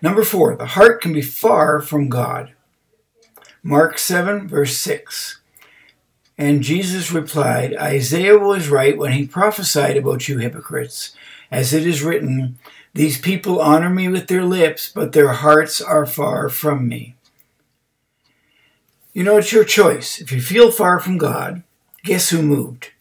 Number 0.00 0.24
4, 0.24 0.56
the 0.56 0.72
heart 0.72 1.02
can 1.02 1.12
be 1.12 1.20
far 1.20 1.82
from 1.82 2.08
God. 2.08 2.54
Mark 3.62 3.98
7 3.98 4.48
verse 4.48 4.78
6. 4.78 5.39
And 6.40 6.62
Jesus 6.62 7.12
replied, 7.12 7.76
Isaiah 7.76 8.38
was 8.38 8.70
right 8.70 8.96
when 8.96 9.12
he 9.12 9.26
prophesied 9.26 9.98
about 9.98 10.26
you 10.26 10.38
hypocrites 10.38 11.14
as 11.50 11.74
it 11.74 11.86
is 11.86 12.02
written, 12.02 12.58
These 12.94 13.20
people 13.20 13.60
honor 13.60 13.90
me 13.90 14.08
with 14.08 14.26
their 14.26 14.42
lips, 14.42 14.90
but 14.90 15.12
their 15.12 15.34
hearts 15.34 15.82
are 15.82 16.06
far 16.06 16.48
from 16.48 16.88
me. 16.88 17.14
You 19.12 19.22
know, 19.22 19.36
it's 19.36 19.52
your 19.52 19.64
choice. 19.64 20.18
If 20.18 20.32
you 20.32 20.40
feel 20.40 20.70
far 20.70 20.98
from 20.98 21.18
God, 21.18 21.62
guess 22.04 22.30
who 22.30 22.40
moved? 22.40 22.92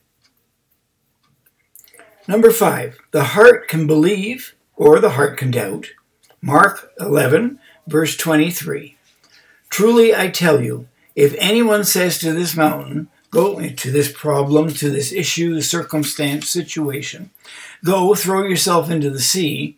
Number 2.27 2.51
five, 2.51 2.99
the 3.11 3.23
heart 3.23 3.69
can 3.69 3.87
believe 3.87 4.53
or 4.75 4.99
the 4.99 5.11
heart 5.11 5.37
can 5.37 5.51
doubt. 5.51 5.87
Mark 6.41 6.91
11, 6.99 7.57
verse 7.87 8.17
23. 8.17 8.97
Truly 9.69 10.13
I 10.13 10.27
tell 10.27 10.61
you, 10.61 10.89
if 11.15 11.33
anyone 11.37 11.85
says 11.85 12.17
to 12.17 12.33
this 12.33 12.53
mountain, 12.53 13.07
Go 13.31 13.59
into 13.59 13.91
this 13.91 14.11
problem, 14.11 14.69
to 14.73 14.89
this 14.89 15.11
issue, 15.11 15.61
circumstance, 15.61 16.49
situation, 16.49 17.29
Go, 17.83 18.13
throw 18.15 18.43
yourself 18.43 18.89
into 18.89 19.09
the 19.09 19.21
sea, 19.21 19.77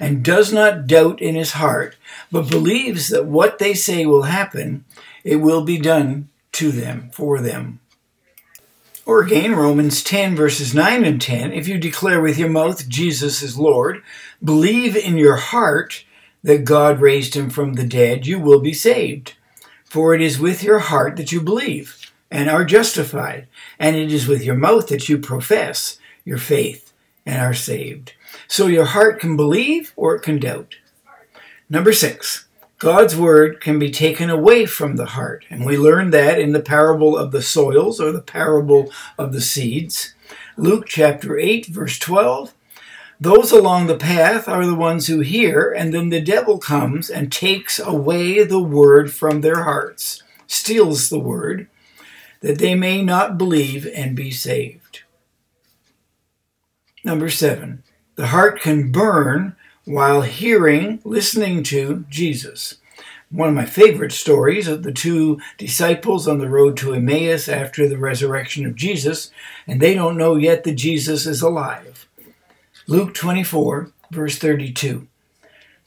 and 0.00 0.24
does 0.24 0.52
not 0.52 0.86
doubt 0.86 1.20
in 1.20 1.34
his 1.34 1.52
heart, 1.52 1.96
but 2.32 2.50
believes 2.50 3.08
that 3.08 3.26
what 3.26 3.58
they 3.58 3.74
say 3.74 4.04
will 4.04 4.22
happen, 4.22 4.84
it 5.24 5.36
will 5.36 5.62
be 5.62 5.78
done 5.78 6.28
to 6.52 6.72
them, 6.72 7.10
for 7.12 7.40
them. 7.40 7.80
Or 9.04 9.22
again, 9.22 9.54
Romans 9.54 10.02
10, 10.02 10.34
verses 10.34 10.74
9 10.74 11.04
and 11.04 11.22
10 11.22 11.52
if 11.52 11.68
you 11.68 11.78
declare 11.78 12.20
with 12.20 12.36
your 12.36 12.48
mouth 12.48 12.88
Jesus 12.88 13.40
is 13.42 13.56
Lord, 13.56 14.02
believe 14.42 14.96
in 14.96 15.16
your 15.16 15.36
heart 15.36 16.04
that 16.42 16.64
God 16.64 17.00
raised 17.00 17.34
him 17.34 17.48
from 17.48 17.74
the 17.74 17.86
dead, 17.86 18.26
you 18.26 18.40
will 18.40 18.60
be 18.60 18.72
saved. 18.72 19.34
For 19.84 20.14
it 20.14 20.20
is 20.20 20.40
with 20.40 20.62
your 20.62 20.80
heart 20.80 21.16
that 21.16 21.30
you 21.30 21.40
believe 21.40 22.05
and 22.30 22.50
are 22.50 22.64
justified, 22.64 23.46
and 23.78 23.96
it 23.96 24.12
is 24.12 24.26
with 24.26 24.44
your 24.44 24.56
mouth 24.56 24.88
that 24.88 25.08
you 25.08 25.18
profess 25.18 25.98
your 26.24 26.38
faith 26.38 26.92
and 27.24 27.40
are 27.40 27.54
saved. 27.54 28.14
So 28.48 28.66
your 28.66 28.86
heart 28.86 29.20
can 29.20 29.36
believe 29.36 29.92
or 29.96 30.14
it 30.14 30.22
can 30.22 30.38
doubt. 30.38 30.76
Number 31.68 31.92
six, 31.92 32.46
God's 32.78 33.16
word 33.16 33.60
can 33.60 33.78
be 33.78 33.90
taken 33.90 34.28
away 34.28 34.66
from 34.66 34.96
the 34.96 35.06
heart. 35.06 35.46
And 35.48 35.64
we 35.64 35.78
learn 35.78 36.10
that 36.10 36.38
in 36.38 36.52
the 36.52 36.60
parable 36.60 37.16
of 37.16 37.32
the 37.32 37.42
soils 37.42 38.00
or 38.00 38.12
the 38.12 38.20
parable 38.20 38.92
of 39.18 39.32
the 39.32 39.40
seeds. 39.40 40.14
Luke 40.56 40.86
chapter 40.86 41.38
8, 41.38 41.66
verse 41.66 41.98
12. 41.98 42.52
Those 43.18 43.50
along 43.50 43.86
the 43.86 43.96
path 43.96 44.46
are 44.46 44.66
the 44.66 44.74
ones 44.74 45.06
who 45.06 45.20
hear, 45.20 45.72
and 45.72 45.94
then 45.94 46.10
the 46.10 46.20
devil 46.20 46.58
comes 46.58 47.08
and 47.08 47.32
takes 47.32 47.78
away 47.78 48.44
the 48.44 48.60
word 48.60 49.10
from 49.10 49.40
their 49.40 49.62
hearts, 49.62 50.22
steals 50.46 51.08
the 51.08 51.18
word, 51.18 51.68
that 52.40 52.58
they 52.58 52.74
may 52.74 53.02
not 53.02 53.38
believe 53.38 53.88
and 53.94 54.14
be 54.14 54.30
saved. 54.30 55.02
Number 57.04 57.30
seven, 57.30 57.82
the 58.16 58.28
heart 58.28 58.60
can 58.60 58.90
burn 58.90 59.54
while 59.84 60.22
hearing, 60.22 61.00
listening 61.04 61.62
to 61.62 62.04
Jesus. 62.08 62.78
One 63.30 63.48
of 63.48 63.54
my 63.54 63.66
favorite 63.66 64.12
stories 64.12 64.66
of 64.66 64.82
the 64.82 64.92
two 64.92 65.40
disciples 65.58 66.26
on 66.26 66.38
the 66.38 66.48
road 66.48 66.76
to 66.78 66.94
Emmaus 66.94 67.48
after 67.48 67.88
the 67.88 67.98
resurrection 67.98 68.66
of 68.66 68.74
Jesus, 68.74 69.30
and 69.66 69.80
they 69.80 69.94
don't 69.94 70.16
know 70.16 70.36
yet 70.36 70.64
that 70.64 70.74
Jesus 70.74 71.26
is 71.26 71.42
alive. 71.42 72.08
Luke 72.88 73.14
24, 73.14 73.90
verse 74.10 74.38
32. 74.38 75.06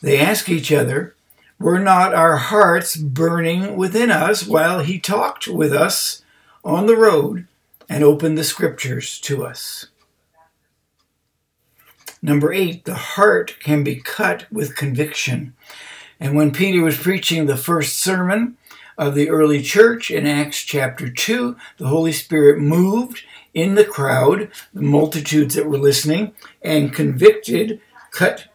They 0.02 0.20
ask 0.20 0.50
each 0.50 0.72
other, 0.72 1.16
Were 1.60 1.80
not 1.80 2.14
our 2.14 2.38
hearts 2.38 2.96
burning 2.96 3.76
within 3.76 4.12
us 4.12 4.46
while 4.46 4.80
he 4.82 5.00
talked 5.00 5.48
with 5.48 5.74
us 5.74 6.24
on 6.64 6.86
the 6.86 6.98
road 6.98 7.48
and 7.88 8.04
opened 8.04 8.38
the 8.38 8.44
scriptures 8.44 9.20
to 9.22 9.46
us? 9.46 9.88
Number 12.22 12.52
eight, 12.52 12.86
the 12.86 12.96
heart 12.96 13.56
can 13.62 13.84
be 13.84 13.96
cut 13.96 14.46
with 14.52 14.76
conviction. 14.76 15.56
And 16.20 16.36
when 16.36 16.52
Peter 16.52 16.84
was 16.84 16.98
preaching 16.98 17.46
the 17.46 17.56
first 17.56 17.98
sermon 17.98 18.58
of 18.98 19.16
the 19.16 19.30
early 19.30 19.62
church 19.62 20.12
in 20.12 20.28
Acts 20.28 20.64
chapter 20.64 21.10
2, 21.10 21.56
the 21.78 21.88
Holy 21.88 22.12
Spirit 22.12 22.60
moved 22.60 23.24
in 23.54 23.76
the 23.76 23.86
crowd, 23.86 24.52
the 24.74 24.82
multitudes 24.82 25.56
that 25.56 25.66
were 25.66 25.78
listening, 25.78 26.34
and 26.62 26.94
convicted, 26.94 27.80
cut 28.12 28.48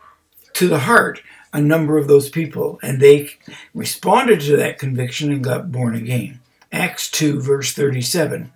to 0.53 0.69
the 0.69 0.81
heart 0.81 1.23
a 1.55 1.61
number 1.61 1.97
of 1.97 2.07
those 2.07 2.29
people. 2.29 2.79
And 2.83 3.01
they 3.01 3.31
responded 3.73 4.41
to 4.43 4.57
that 4.59 4.79
conviction 4.79 5.33
and 5.33 5.43
got 5.43 5.73
born 5.73 5.95
again. 5.95 6.41
Acts 6.75 7.09
2, 7.13 7.41
verse 7.41 7.73
37. 7.73 8.53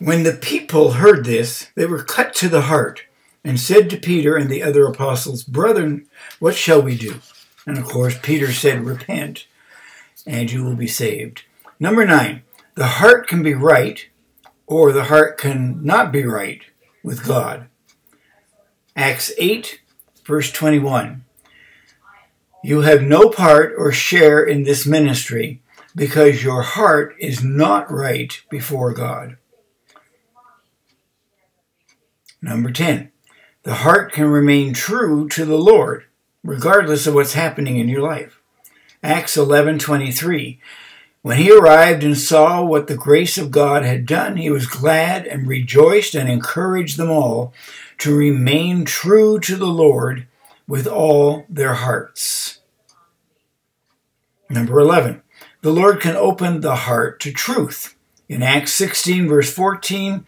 When 0.00 0.24
the 0.24 0.32
people 0.32 0.92
heard 0.92 1.24
this, 1.24 1.68
they 1.76 1.86
were 1.86 2.02
cut 2.02 2.34
to 2.34 2.48
the 2.48 2.62
heart 2.62 3.04
and 3.44 3.60
said 3.60 3.88
to 3.90 3.96
Peter 3.96 4.36
and 4.36 4.50
the 4.50 4.64
other 4.64 4.84
apostles, 4.84 5.44
Brethren, 5.44 6.08
what 6.40 6.56
shall 6.56 6.82
we 6.82 6.98
do? 6.98 7.20
And 7.64 7.78
of 7.78 7.84
course, 7.84 8.18
Peter 8.20 8.52
said, 8.52 8.84
Repent, 8.84 9.46
and 10.26 10.50
you 10.50 10.64
will 10.64 10.74
be 10.74 10.88
saved. 10.88 11.44
Number 11.78 12.04
nine, 12.04 12.42
the 12.74 12.88
heart 12.88 13.28
can 13.28 13.44
be 13.44 13.54
right, 13.54 14.08
or 14.66 14.90
the 14.90 15.04
heart 15.04 15.38
can 15.38 15.84
not 15.84 16.10
be 16.10 16.24
right 16.24 16.62
with 17.04 17.24
God. 17.24 17.68
Acts 18.96 19.30
8, 19.38 19.82
verse 20.24 20.50
21. 20.50 21.24
You 22.64 22.80
have 22.80 23.02
no 23.02 23.30
part 23.30 23.72
or 23.78 23.92
share 23.92 24.42
in 24.42 24.64
this 24.64 24.84
ministry 24.84 25.62
because 25.96 26.44
your 26.44 26.62
heart 26.62 27.16
is 27.18 27.42
not 27.42 27.90
right 27.90 28.40
before 28.50 28.92
God. 28.92 29.38
Number 32.42 32.70
10. 32.70 33.10
The 33.62 33.74
heart 33.76 34.12
can 34.12 34.26
remain 34.26 34.74
true 34.74 35.26
to 35.30 35.44
the 35.44 35.58
Lord, 35.58 36.04
regardless 36.44 37.06
of 37.06 37.14
what's 37.14 37.32
happening 37.32 37.78
in 37.78 37.88
your 37.88 38.02
life. 38.02 38.40
Acts 39.02 39.36
11:23. 39.36 40.60
When 41.22 41.38
he 41.38 41.50
arrived 41.50 42.04
and 42.04 42.16
saw 42.16 42.62
what 42.62 42.86
the 42.86 42.94
grace 42.94 43.36
of 43.36 43.50
God 43.50 43.82
had 43.82 44.06
done, 44.06 44.36
he 44.36 44.50
was 44.50 44.68
glad 44.68 45.26
and 45.26 45.48
rejoiced 45.48 46.14
and 46.14 46.28
encouraged 46.28 46.98
them 46.98 47.10
all 47.10 47.52
to 47.98 48.14
remain 48.14 48.84
true 48.84 49.40
to 49.40 49.56
the 49.56 49.66
Lord 49.66 50.28
with 50.68 50.86
all 50.86 51.46
their 51.48 51.74
hearts. 51.74 52.60
Number 54.48 54.78
11. 54.78 55.22
The 55.66 55.72
Lord 55.72 56.00
can 56.00 56.14
open 56.14 56.60
the 56.60 56.76
heart 56.76 57.18
to 57.22 57.32
truth. 57.32 57.96
In 58.28 58.40
Acts 58.40 58.72
16, 58.74 59.26
verse 59.26 59.52
14, 59.52 60.24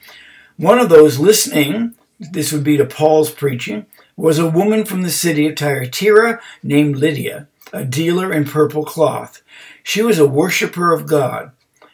One 0.56 0.80
of 0.80 0.88
those 0.88 1.20
listening, 1.20 1.94
this 2.18 2.52
would 2.52 2.64
be 2.64 2.76
to 2.76 2.84
Paul's 2.84 3.30
preaching, 3.30 3.86
was 4.16 4.40
a 4.40 4.50
woman 4.50 4.84
from 4.84 5.02
the 5.02 5.10
city 5.10 5.46
of 5.46 5.56
Thyatira 5.56 6.40
named 6.64 6.96
Lydia, 6.96 7.46
a 7.72 7.84
dealer 7.84 8.32
in 8.32 8.46
purple 8.46 8.84
cloth. 8.84 9.40
She 9.84 10.02
was 10.02 10.18
a 10.18 10.26
worshiper 10.26 10.92
of 10.92 11.06
God, 11.06 11.52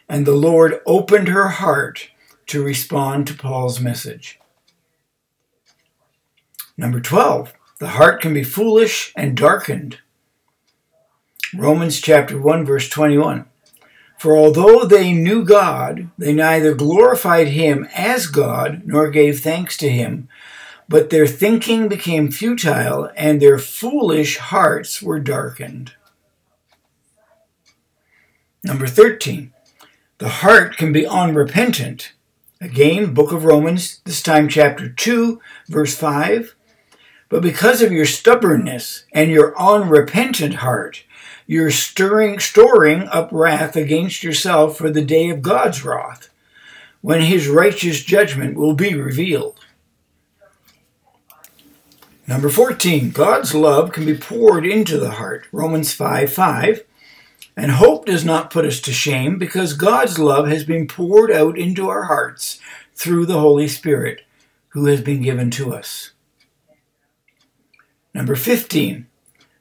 and 0.09 0.25
the 0.25 0.31
Lord 0.31 0.81
opened 0.87 1.27
her 1.27 1.49
heart 1.49 2.09
to 2.47 2.63
respond 2.63 3.27
to 3.27 3.35
Paul's 3.35 3.79
message. 3.79 4.39
Number 6.75 6.99
12, 6.99 7.53
the 7.77 7.89
heart 7.89 8.23
can 8.23 8.33
be 8.33 8.43
foolish 8.43 9.13
and 9.15 9.37
darkened. 9.37 9.99
Romans 11.53 11.99
chapter 12.01 12.39
1 12.39 12.65
verse 12.65 12.89
21. 12.89 13.45
For 14.17 14.35
although 14.35 14.85
they 14.85 15.13
knew 15.13 15.43
God, 15.43 16.09
they 16.17 16.33
neither 16.33 16.73
glorified 16.73 17.49
him 17.49 17.87
as 17.93 18.27
God 18.27 18.83
nor 18.85 19.09
gave 19.09 19.39
thanks 19.39 19.77
to 19.77 19.89
him, 19.89 20.29
but 20.87 21.09
their 21.09 21.27
thinking 21.27 21.87
became 21.87 22.31
futile 22.31 23.09
and 23.15 23.41
their 23.41 23.59
foolish 23.59 24.37
hearts 24.37 25.01
were 25.01 25.19
darkened. 25.19 25.93
Number 28.63 28.87
13. 28.87 29.51
The 30.17 30.29
heart 30.29 30.77
can 30.77 30.93
be 30.93 31.05
unrepentant. 31.05 32.13
Again, 32.61 33.13
book 33.13 33.31
of 33.31 33.43
Romans, 33.43 34.01
this 34.05 34.23
time 34.23 34.47
chapter 34.47 34.87
2, 34.87 35.41
verse 35.67 35.95
5. 35.95 36.55
But 37.27 37.41
because 37.41 37.81
of 37.81 37.91
your 37.91 38.05
stubbornness 38.05 39.03
and 39.11 39.29
your 39.29 39.59
unrepentant 39.59 40.55
heart, 40.55 41.03
you're 41.47 41.71
stirring, 41.71 42.39
storing 42.39 43.03
up 43.03 43.29
wrath 43.31 43.75
against 43.75 44.23
yourself 44.23 44.77
for 44.77 44.89
the 44.89 45.03
day 45.03 45.29
of 45.29 45.41
God's 45.41 45.83
wrath, 45.83 46.29
when 47.01 47.21
his 47.21 47.47
righteous 47.47 48.03
judgment 48.03 48.57
will 48.57 48.73
be 48.73 48.95
revealed. 48.95 49.59
Number 52.27 52.49
14, 52.49 53.11
God's 53.11 53.53
love 53.53 53.91
can 53.91 54.05
be 54.05 54.17
poured 54.17 54.65
into 54.65 54.97
the 54.97 55.11
heart. 55.11 55.47
Romans 55.51 55.93
5 55.93 56.33
5. 56.33 56.83
And 57.57 57.71
hope 57.71 58.05
does 58.05 58.25
not 58.25 58.49
put 58.49 58.65
us 58.65 58.81
to 58.81 58.91
shame 58.91 59.37
because 59.37 59.73
God's 59.73 60.19
love 60.19 60.47
has 60.47 60.65
been 60.65 60.87
poured 60.87 61.31
out 61.31 61.57
into 61.57 61.87
our 61.87 62.03
hearts 62.03 62.59
through 62.93 63.27
the 63.27 63.39
Holy 63.39 63.67
Spirit 63.67 64.21
who 64.69 64.87
has 64.87 65.01
been 65.01 65.21
given 65.21 65.51
to 65.51 65.73
us. 65.73 66.11
Number 68.13 68.35
15, 68.35 69.07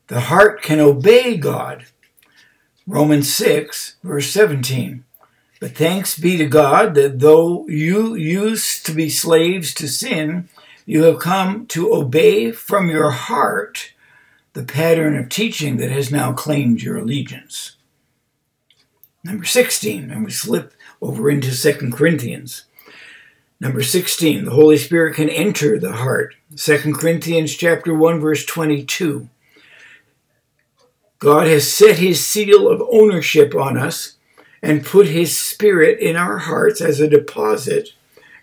the 0.08 0.20
heart 0.20 0.62
can 0.62 0.80
obey 0.80 1.36
God. 1.36 1.86
Romans 2.86 3.32
6, 3.34 3.96
verse 4.02 4.30
17. 4.30 5.04
But 5.60 5.76
thanks 5.76 6.18
be 6.18 6.36
to 6.36 6.46
God 6.46 6.94
that 6.94 7.20
though 7.20 7.66
you 7.68 8.14
used 8.14 8.84
to 8.86 8.92
be 8.92 9.08
slaves 9.08 9.72
to 9.74 9.88
sin, 9.88 10.48
you 10.84 11.04
have 11.04 11.18
come 11.18 11.66
to 11.68 11.94
obey 11.94 12.52
from 12.52 12.90
your 12.90 13.10
heart 13.10 13.92
the 14.52 14.62
pattern 14.62 15.16
of 15.16 15.28
teaching 15.28 15.78
that 15.78 15.90
has 15.90 16.10
now 16.10 16.32
claimed 16.32 16.82
your 16.82 16.96
allegiance. 16.98 17.76
Number 19.24 19.44
16, 19.44 20.10
and 20.10 20.24
we 20.24 20.30
slip 20.30 20.74
over 21.00 21.30
into 21.30 21.50
2 21.50 21.90
Corinthians. 21.90 22.64
Number 23.58 23.82
16, 23.82 24.44
the 24.44 24.50
Holy 24.50 24.76
Spirit 24.76 25.16
can 25.16 25.30
enter 25.30 25.78
the 25.78 25.92
heart. 25.92 26.34
2 26.56 26.92
Corinthians 26.92 27.54
chapter 27.54 27.94
1 27.94 28.20
verse 28.20 28.44
22. 28.44 29.28
God 31.18 31.46
has 31.46 31.72
set 31.72 31.98
his 31.98 32.26
seal 32.26 32.68
of 32.68 32.82
ownership 32.90 33.54
on 33.54 33.78
us 33.78 34.16
and 34.62 34.84
put 34.84 35.06
his 35.06 35.36
spirit 35.36 35.98
in 36.00 36.16
our 36.16 36.38
hearts 36.38 36.80
as 36.80 37.00
a 37.00 37.08
deposit, 37.08 37.90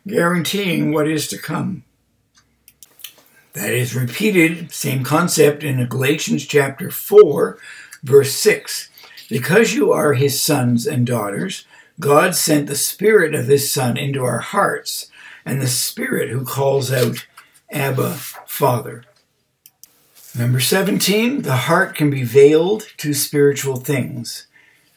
guaranteeing 0.07 0.91
what 0.91 1.07
is 1.07 1.27
to 1.27 1.37
come. 1.37 1.83
That 3.53 3.73
is 3.73 3.95
repeated, 3.95 4.71
same 4.71 5.03
concept 5.03 5.63
in 5.63 5.85
Galatians 5.87 6.45
chapter 6.45 6.89
4, 6.89 7.57
verse 8.03 8.33
6. 8.33 8.89
Because 9.29 9.73
you 9.73 9.91
are 9.91 10.13
his 10.13 10.41
sons 10.41 10.87
and 10.87 11.05
daughters, 11.05 11.65
God 11.99 12.35
sent 12.35 12.67
the 12.67 12.75
Spirit 12.75 13.35
of 13.35 13.47
his 13.47 13.71
Son 13.71 13.97
into 13.97 14.23
our 14.23 14.39
hearts, 14.39 15.11
and 15.45 15.61
the 15.61 15.67
Spirit 15.67 16.29
who 16.29 16.45
calls 16.45 16.91
out, 16.91 17.27
Abba, 17.71 18.13
Father. 18.13 19.03
Number 20.33 20.61
17, 20.61 21.41
the 21.41 21.57
heart 21.67 21.93
can 21.93 22.09
be 22.09 22.23
veiled 22.23 22.87
to 22.97 23.13
spiritual 23.13 23.75
things. 23.75 24.47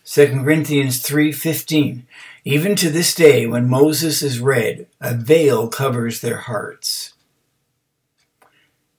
2 0.04 0.44
Corinthians 0.44 1.02
3:15 1.02 2.04
Even 2.44 2.76
to 2.76 2.88
this 2.88 3.16
day 3.16 3.44
when 3.44 3.68
Moses 3.68 4.22
is 4.22 4.38
read 4.38 4.86
a 5.00 5.12
veil 5.12 5.66
covers 5.66 6.20
their 6.20 6.36
hearts. 6.36 7.14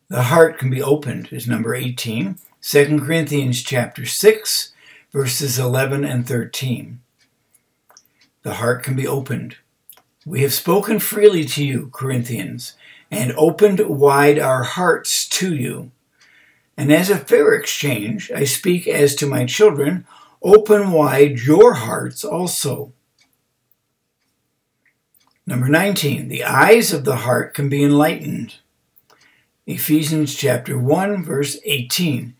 The 0.09 0.23
heart 0.23 0.59
can 0.59 0.69
be 0.69 0.81
opened 0.81 1.29
is 1.31 1.47
number 1.47 1.73
18. 1.73 2.37
2 2.61 2.99
Corinthians 2.99 3.63
chapter 3.63 4.05
6 4.05 4.73
verses 5.13 5.57
11 5.57 6.03
and 6.03 6.27
13. 6.27 6.99
The 8.41 8.55
heart 8.55 8.83
can 8.83 8.97
be 8.97 9.07
opened. 9.07 9.55
We 10.25 10.41
have 10.41 10.53
spoken 10.53 10.99
freely 10.99 11.45
to 11.45 11.63
you, 11.63 11.89
Corinthians, 11.93 12.73
and 13.09 13.31
opened 13.37 13.79
wide 13.87 14.37
our 14.37 14.63
hearts 14.63 15.29
to 15.29 15.55
you. 15.55 15.91
And 16.77 16.91
as 16.91 17.09
a 17.09 17.17
fair 17.17 17.53
exchange, 17.53 18.31
I 18.31 18.43
speak 18.43 18.87
as 18.87 19.15
to 19.15 19.27
my 19.27 19.45
children, 19.45 20.05
open 20.41 20.91
wide 20.91 21.39
your 21.39 21.73
hearts 21.73 22.25
also. 22.25 22.91
Number 25.47 25.67
19, 25.67 26.27
the 26.27 26.43
eyes 26.43 26.91
of 26.91 27.05
the 27.05 27.17
heart 27.17 27.53
can 27.53 27.69
be 27.69 27.83
enlightened. 27.83 28.55
Ephesians 29.67 30.35
chapter 30.35 30.77
1 30.77 31.23
verse 31.23 31.57
18. 31.63 32.35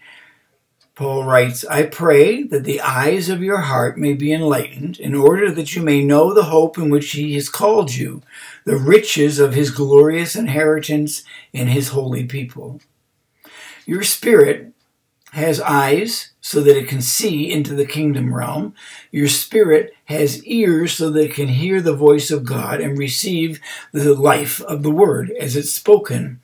Paul 0.96 1.26
writes, 1.26 1.66
I 1.66 1.84
pray 1.84 2.44
that 2.44 2.64
the 2.64 2.80
eyes 2.80 3.28
of 3.28 3.44
your 3.44 3.60
heart 3.60 3.98
may 3.98 4.14
be 4.14 4.32
enlightened, 4.32 4.98
in 4.98 5.14
order 5.14 5.52
that 5.52 5.76
you 5.76 5.82
may 5.82 6.04
know 6.04 6.34
the 6.34 6.46
hope 6.46 6.78
in 6.78 6.90
which 6.90 7.12
he 7.12 7.34
has 7.36 7.50
called 7.50 7.94
you, 7.94 8.22
the 8.64 8.78
riches 8.78 9.38
of 9.38 9.54
his 9.54 9.72
glorious 9.72 10.38
inheritance 10.38 11.24
in 11.52 11.68
his 11.68 11.90
holy 11.90 12.26
people. 12.26 12.80
Your 13.86 14.04
spirit 14.04 14.74
has 15.32 15.60
eyes 15.60 16.32
so 16.40 16.62
that 16.62 16.78
it 16.78 16.88
can 16.88 17.02
see 17.02 17.52
into 17.52 17.76
the 17.76 17.86
kingdom 17.86 18.34
realm. 18.34 18.74
Your 19.12 19.28
spirit 19.28 19.94
has 20.06 20.44
ears 20.46 20.94
so 20.94 21.10
that 21.10 21.26
it 21.26 21.34
can 21.34 21.50
hear 21.50 21.82
the 21.82 21.96
voice 21.96 22.32
of 22.32 22.46
God 22.46 22.80
and 22.80 22.98
receive 22.98 23.60
the 23.92 24.14
life 24.14 24.62
of 24.62 24.82
the 24.82 24.92
word 24.92 25.32
as 25.32 25.56
it's 25.56 25.74
spoken. 25.74 26.40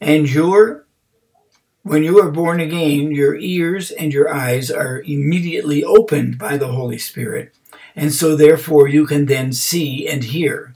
And 0.00 0.30
your 0.30 0.86
when 1.82 2.02
you 2.02 2.20
are 2.20 2.30
born 2.30 2.60
again, 2.60 3.12
your 3.12 3.36
ears 3.36 3.90
and 3.90 4.12
your 4.12 4.32
eyes 4.32 4.70
are 4.70 5.00
immediately 5.06 5.82
opened 5.82 6.38
by 6.38 6.58
the 6.58 6.68
Holy 6.68 6.98
Spirit, 6.98 7.54
and 7.96 8.12
so 8.12 8.36
therefore 8.36 8.88
you 8.88 9.06
can 9.06 9.24
then 9.24 9.54
see 9.54 10.06
and 10.06 10.24
hear. 10.24 10.74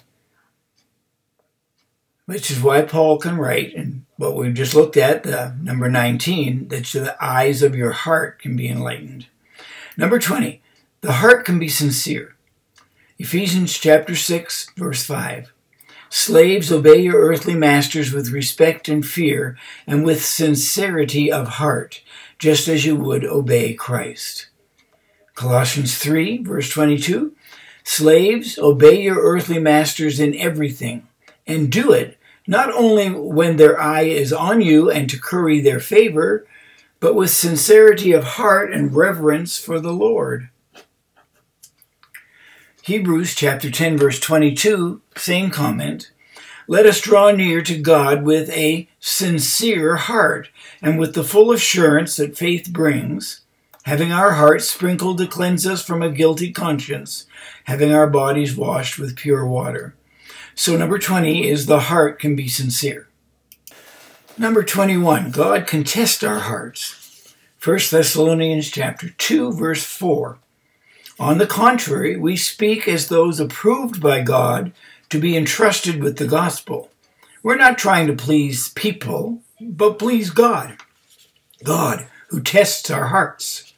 Which 2.25 2.51
is 2.51 2.62
why 2.62 2.83
Paul 2.83 3.18
can 3.18 3.37
write, 3.37 3.75
and 3.75 4.07
what 4.22 4.37
we've 4.37 4.54
just 4.54 4.74
looked 4.74 4.96
at, 4.96 5.24
the 5.24 5.56
number 5.61 5.90
19, 5.90 6.68
that 6.68 6.85
the 6.85 7.16
eyes 7.20 7.61
of 7.61 7.74
your 7.74 7.90
heart 7.90 8.40
can 8.40 8.56
be 8.56 8.68
enlightened. 8.68 9.26
Number 9.96 10.20
20, 10.20 10.62
the 11.00 11.14
heart 11.14 11.44
can 11.44 11.58
be 11.58 11.68
sincere. 11.68 12.37
Ephesians 13.18 13.76
chapter 13.76 14.14
6, 14.14 14.70
verse 14.76 15.04
5. 15.04 15.52
Slaves, 16.08 16.70
obey 16.70 17.00
your 17.00 17.20
earthly 17.20 17.56
masters 17.56 18.12
with 18.12 18.30
respect 18.30 18.88
and 18.88 19.04
fear 19.04 19.58
and 19.88 20.04
with 20.04 20.24
sincerity 20.24 21.32
of 21.32 21.48
heart, 21.48 22.02
just 22.38 22.68
as 22.68 22.85
you 22.85 22.94
would 22.94 23.24
obey 23.24 23.74
Christ. 23.74 24.46
Colossians 25.35 25.98
3, 25.98 26.44
verse 26.44 26.70
22 26.70 27.35
Slaves, 27.82 28.56
obey 28.56 29.02
your 29.02 29.20
earthly 29.20 29.58
masters 29.58 30.20
in 30.20 30.37
everything, 30.37 31.08
and 31.44 31.72
do 31.72 31.90
it 31.90 32.18
not 32.46 32.72
only 32.72 33.11
when 33.11 33.57
their 33.57 33.81
eye 33.81 34.02
is 34.02 34.33
on 34.33 34.61
you 34.61 34.90
and 34.90 35.09
to 35.11 35.20
curry 35.20 35.61
their 35.61 35.81
favor, 35.81 36.46
but 37.00 37.14
with 37.14 37.31
sincerity 37.31 38.12
of 38.12 38.24
heart 38.24 38.72
and 38.72 38.94
reverence 38.94 39.59
for 39.59 39.81
the 39.81 39.92
Lord. 39.92 40.48
Hebrews 42.83 43.35
chapter 43.35 43.70
10 43.70 43.96
verse 43.96 44.18
22, 44.18 45.00
same 45.16 45.50
comment. 45.50 46.11
Let 46.68 46.87
us 46.87 47.00
draw 47.00 47.31
near 47.31 47.62
to 47.62 47.76
God 47.76 48.22
with 48.22 48.50
a 48.50 48.88
sincere 48.98 49.96
heart 49.96 50.48
and 50.81 50.98
with 50.98 51.14
the 51.14 51.24
full 51.24 51.52
assurance 51.52 52.16
that 52.16 52.37
faith 52.37 52.72
brings, 52.72 53.40
having 53.85 54.12
our 54.12 54.33
hearts 54.33 54.70
sprinkled 54.70 55.18
to 55.18 55.26
cleanse 55.26 55.66
us 55.66 55.85
from 55.85 56.02
a 56.02 56.11
guilty 56.11 56.52
conscience, 56.52 57.26
having 57.64 57.92
our 57.92 58.09
bodies 58.09 58.57
washed 58.57 58.98
with 58.98 59.16
pure 59.16 59.46
water. 59.46 59.94
So 60.55 60.77
number 60.77 60.99
20 60.99 61.49
is 61.49 61.67
the 61.67 61.81
heart 61.81 62.19
can 62.19 62.37
be 62.37 62.49
sincere. 62.49 63.09
Number 64.38 64.62
21, 64.62 65.31
God 65.31 65.67
can 65.67 65.85
test 65.85 66.25
our 66.25 66.41
hearts. 66.41 67.35
1 67.62 67.79
Thessalonians 67.91 68.71
chapter 68.71 69.11
2 69.11 69.53
verse 69.53 69.85
4. 69.85 70.38
On 71.19 71.38
the 71.38 71.47
contrary, 71.47 72.17
we 72.17 72.37
speak 72.37 72.88
as 72.88 73.09
those 73.09 73.38
approved 73.38 74.01
by 74.01 74.23
God 74.23 74.73
to 75.11 75.21
be 75.21 75.37
entrusted 75.37 76.03
with 76.03 76.17
the 76.17 76.27
gospel. 76.27 76.91
We're 77.43 77.57
not 77.57 77.79
trying 77.79 78.07
to 78.07 78.15
please 78.15 78.71
people, 78.71 79.43
but 79.61 79.99
please 79.99 80.31
God. 80.31 80.79
God 81.62 82.09
who 82.29 82.41
tests 82.41 82.91
our 82.91 83.09
hearts. 83.09 83.75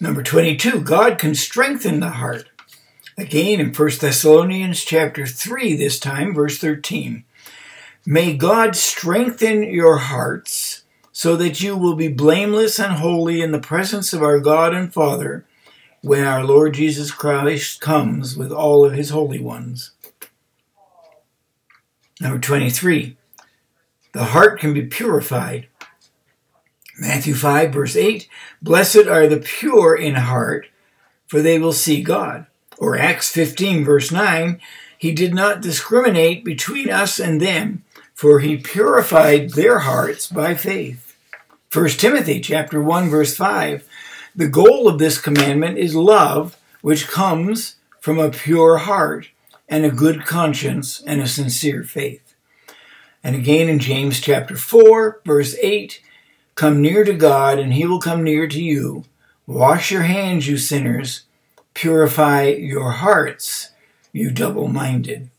Number 0.00 0.22
22, 0.22 0.80
God 0.80 1.18
can 1.18 1.34
strengthen 1.34 2.00
the 2.00 2.10
heart. 2.10 2.48
Again 3.18 3.60
in 3.60 3.74
1 3.74 3.90
Thessalonians 4.00 4.82
chapter 4.82 5.26
3 5.26 5.76
this 5.76 5.98
time 5.98 6.34
verse 6.34 6.56
13. 6.56 7.24
May 8.06 8.34
God 8.34 8.74
strengthen 8.74 9.62
your 9.64 9.98
hearts 9.98 10.84
so 11.12 11.36
that 11.36 11.60
you 11.60 11.76
will 11.76 11.94
be 11.94 12.08
blameless 12.08 12.78
and 12.78 12.94
holy 12.94 13.42
in 13.42 13.52
the 13.52 13.60
presence 13.60 14.14
of 14.14 14.22
our 14.22 14.40
God 14.40 14.74
and 14.74 14.92
Father 14.92 15.44
when 16.00 16.24
our 16.24 16.42
Lord 16.42 16.72
Jesus 16.72 17.10
Christ 17.10 17.82
comes 17.82 18.34
with 18.34 18.50
all 18.50 18.82
of 18.82 18.94
his 18.94 19.10
holy 19.10 19.38
ones. 19.38 19.90
Number 22.18 22.38
23. 22.38 23.18
The 24.12 24.24
heart 24.24 24.58
can 24.58 24.72
be 24.72 24.86
purified. 24.86 25.68
Matthew 26.98 27.34
5, 27.34 27.72
verse 27.72 27.94
8 27.94 28.26
Blessed 28.62 29.06
are 29.06 29.26
the 29.26 29.38
pure 29.38 29.94
in 29.94 30.14
heart, 30.14 30.68
for 31.26 31.42
they 31.42 31.58
will 31.58 31.72
see 31.74 32.02
God. 32.02 32.46
Or 32.82 32.98
Acts 32.98 33.30
15, 33.30 33.84
verse 33.84 34.10
9 34.10 34.60
He 34.98 35.12
did 35.12 35.32
not 35.32 35.60
discriminate 35.60 36.44
between 36.44 36.90
us 36.90 37.20
and 37.20 37.40
them, 37.40 37.84
for 38.12 38.40
he 38.40 38.56
purified 38.56 39.50
their 39.50 39.78
hearts 39.78 40.26
by 40.26 40.56
faith. 40.56 41.14
1 41.72 41.90
Timothy 41.90 42.40
chapter 42.40 42.82
1 42.82 43.08
verse 43.08 43.36
5 43.36 43.88
The 44.34 44.48
goal 44.48 44.88
of 44.88 44.98
this 44.98 45.20
commandment 45.20 45.78
is 45.78 45.94
love 45.94 46.56
which 46.80 47.06
comes 47.06 47.76
from 48.00 48.18
a 48.18 48.30
pure 48.30 48.78
heart 48.78 49.28
and 49.68 49.84
a 49.84 49.90
good 49.92 50.26
conscience 50.26 51.00
and 51.06 51.20
a 51.20 51.28
sincere 51.28 51.84
faith. 51.84 52.34
And 53.22 53.36
again 53.36 53.68
in 53.68 53.78
James 53.78 54.20
chapter 54.20 54.56
4 54.56 55.20
verse 55.24 55.54
8 55.62 56.02
Come 56.56 56.82
near 56.82 57.04
to 57.04 57.14
God 57.14 57.60
and 57.60 57.74
he 57.74 57.86
will 57.86 58.00
come 58.00 58.24
near 58.24 58.48
to 58.48 58.60
you. 58.60 59.04
Wash 59.46 59.92
your 59.92 60.02
hands 60.02 60.48
you 60.48 60.58
sinners, 60.58 61.22
purify 61.74 62.46
your 62.48 62.90
hearts 62.92 63.70
you 64.12 64.30
double-minded. 64.30 65.30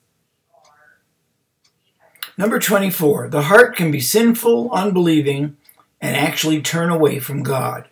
Number 2.38 2.58
24, 2.58 3.30
the 3.30 3.44
heart 3.44 3.76
can 3.76 3.92
be 3.92 4.00
sinful, 4.00 4.72
unbelieving, 4.72 5.56
and 6.02 6.18
actually 6.18 6.62
turn 6.62 6.90
away 6.90 7.20
from 7.20 7.44
God. 7.44 7.88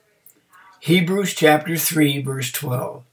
Hebrews 0.79 1.35
chapter 1.35 1.77
3, 1.77 2.23
verse 2.23 2.51
12. 2.51 3.03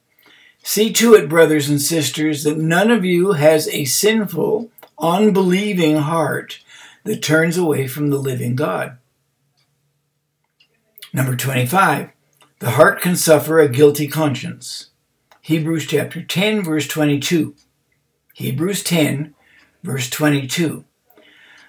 See 0.63 0.93
to 0.95 1.15
it, 1.15 1.29
brothers 1.29 1.69
and 1.69 1.81
sisters, 1.81 2.45
that 2.45 2.57
none 2.57 2.91
of 2.91 3.05
you 3.05 3.33
has 3.33 3.69
a 3.69 3.85
sinful, 3.85 4.71
unbelieving 4.99 5.97
heart 5.97 6.61
that 7.05 7.23
turns 7.23 7.57
away 7.57 7.87
from 7.87 8.09
the 8.09 8.19
living 8.19 8.57
God. 8.57 8.97
Number 11.13 11.37
25, 11.37 12.11
the 12.59 12.71
heart 12.71 13.01
can 13.01 13.17
suffer 13.17 13.59
a 13.59 13.69
guilty 13.69 14.09
conscience. 14.09 14.91
Hebrews 15.49 15.87
chapter 15.87 16.23
10, 16.23 16.63
verse 16.63 16.87
22. 16.87 17.55
Hebrews 18.35 18.85
10, 18.85 19.35
verse 19.83 20.11
22. 20.11 20.85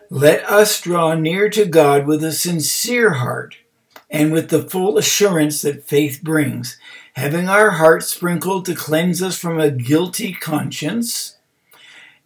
Let 0.10 0.44
us 0.44 0.82
draw 0.82 1.14
near 1.14 1.50
to 1.52 1.64
God 1.64 2.06
with 2.06 2.22
a 2.22 2.34
sincere 2.34 3.12
heart 3.12 3.56
and 4.10 4.34
with 4.34 4.50
the 4.50 4.64
full 4.64 4.98
assurance 4.98 5.62
that 5.62 5.86
faith 5.86 6.20
brings, 6.22 6.78
having 7.14 7.48
our 7.48 7.70
hearts 7.70 8.08
sprinkled 8.08 8.66
to 8.66 8.76
cleanse 8.76 9.24
us 9.24 9.40
from 9.40 9.62
a 9.62 9.72
guilty 9.72 10.34
conscience, 10.34 11.38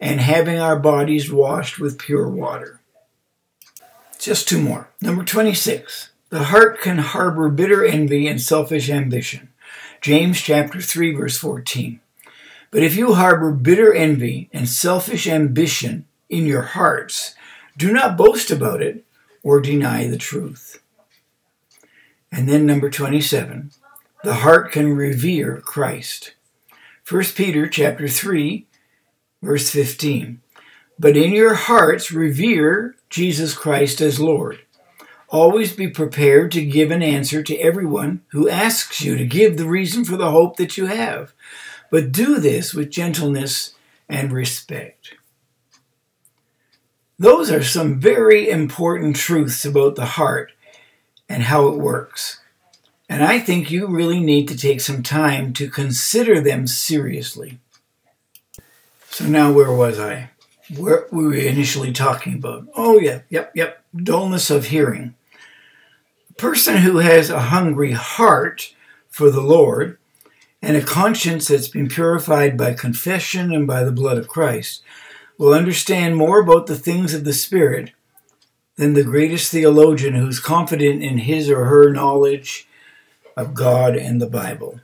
and 0.00 0.20
having 0.20 0.58
our 0.58 0.80
bodies 0.80 1.30
washed 1.30 1.78
with 1.78 2.00
pure 2.00 2.28
water. 2.28 2.80
Just 4.18 4.48
two 4.48 4.60
more. 4.60 4.88
Number 5.00 5.22
26. 5.22 6.10
The 6.30 6.46
heart 6.46 6.80
can 6.80 6.98
harbor 6.98 7.48
bitter 7.48 7.84
envy 7.84 8.26
and 8.26 8.40
selfish 8.40 8.90
ambition. 8.90 9.50
James 10.04 10.42
chapter 10.42 10.82
3 10.82 11.14
verse 11.14 11.38
14. 11.38 11.98
But 12.70 12.82
if 12.82 12.94
you 12.94 13.14
harbor 13.14 13.50
bitter 13.52 13.90
envy 13.90 14.50
and 14.52 14.68
selfish 14.68 15.26
ambition 15.26 16.04
in 16.28 16.44
your 16.44 16.60
hearts, 16.60 17.34
do 17.78 17.90
not 17.90 18.18
boast 18.18 18.50
about 18.50 18.82
it 18.82 19.02
or 19.42 19.62
deny 19.62 20.06
the 20.06 20.18
truth. 20.18 20.82
And 22.30 22.46
then 22.46 22.66
number 22.66 22.90
27, 22.90 23.70
the 24.22 24.34
heart 24.34 24.70
can 24.72 24.92
revere 24.92 25.62
Christ. 25.62 26.34
1 27.08 27.24
Peter 27.34 27.66
chapter 27.66 28.06
3 28.06 28.66
verse 29.40 29.70
15. 29.70 30.42
But 30.98 31.16
in 31.16 31.32
your 31.32 31.54
hearts 31.54 32.12
revere 32.12 32.94
Jesus 33.08 33.54
Christ 33.54 34.02
as 34.02 34.20
Lord. 34.20 34.58
Always 35.28 35.72
be 35.72 35.88
prepared 35.88 36.52
to 36.52 36.64
give 36.64 36.90
an 36.90 37.02
answer 37.02 37.42
to 37.42 37.56
everyone 37.56 38.22
who 38.28 38.48
asks 38.48 39.00
you 39.00 39.16
to 39.16 39.26
give 39.26 39.56
the 39.56 39.68
reason 39.68 40.04
for 40.04 40.16
the 40.16 40.30
hope 40.30 40.56
that 40.56 40.76
you 40.76 40.86
have. 40.86 41.32
But 41.90 42.12
do 42.12 42.38
this 42.38 42.74
with 42.74 42.90
gentleness 42.90 43.74
and 44.08 44.32
respect. 44.32 45.14
Those 47.18 47.50
are 47.50 47.62
some 47.62 48.00
very 48.00 48.48
important 48.48 49.16
truths 49.16 49.64
about 49.64 49.94
the 49.94 50.06
heart 50.06 50.52
and 51.28 51.44
how 51.44 51.68
it 51.68 51.78
works. 51.78 52.40
And 53.08 53.22
I 53.22 53.38
think 53.38 53.70
you 53.70 53.86
really 53.86 54.20
need 54.20 54.48
to 54.48 54.56
take 54.56 54.80
some 54.80 55.02
time 55.02 55.52
to 55.54 55.68
consider 55.68 56.40
them 56.40 56.66
seriously. 56.66 57.58
So 59.10 59.26
now 59.26 59.52
where 59.52 59.72
was 59.72 59.98
I? 59.98 60.30
Where 60.76 61.06
we 61.10 61.24
were 61.24 61.34
initially 61.34 61.92
talking 61.92 62.34
about? 62.34 62.66
Oh 62.74 62.98
yeah, 62.98 63.20
yep, 63.28 63.52
yep. 63.54 63.84
Dullness 63.94 64.50
of 64.50 64.66
hearing. 64.66 65.14
A 66.30 66.34
person 66.34 66.78
who 66.78 66.98
has 66.98 67.30
a 67.30 67.40
hungry 67.40 67.92
heart 67.92 68.74
for 69.08 69.30
the 69.30 69.40
Lord 69.40 69.98
and 70.60 70.76
a 70.76 70.82
conscience 70.82 71.48
that's 71.48 71.68
been 71.68 71.88
purified 71.88 72.56
by 72.56 72.72
confession 72.72 73.52
and 73.52 73.66
by 73.66 73.84
the 73.84 73.92
blood 73.92 74.18
of 74.18 74.28
Christ 74.28 74.82
will 75.38 75.52
understand 75.52 76.16
more 76.16 76.40
about 76.40 76.66
the 76.66 76.76
things 76.76 77.14
of 77.14 77.24
the 77.24 77.32
Spirit 77.32 77.92
than 78.76 78.94
the 78.94 79.04
greatest 79.04 79.52
theologian 79.52 80.14
who's 80.14 80.40
confident 80.40 81.02
in 81.02 81.18
his 81.18 81.48
or 81.48 81.66
her 81.66 81.92
knowledge 81.92 82.66
of 83.36 83.54
God 83.54 83.96
and 83.96 84.20
the 84.20 84.26
Bible. 84.26 84.80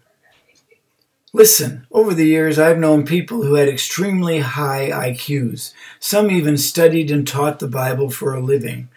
Listen, 1.33 1.87
over 1.93 2.13
the 2.13 2.27
years, 2.27 2.59
I've 2.59 2.79
known 2.79 3.07
people 3.07 3.43
who 3.43 3.55
had 3.55 3.69
extremely 3.69 4.41
high 4.41 4.91
IQs. 4.91 5.73
Some 5.99 6.31
even 6.31 6.57
studied 6.57 7.11
and 7.11 7.27
taught 7.27 7.61
the 7.61 7.69
Bible 7.69 8.11
for 8.11 8.35
a 8.35 8.43
living. 8.43 8.89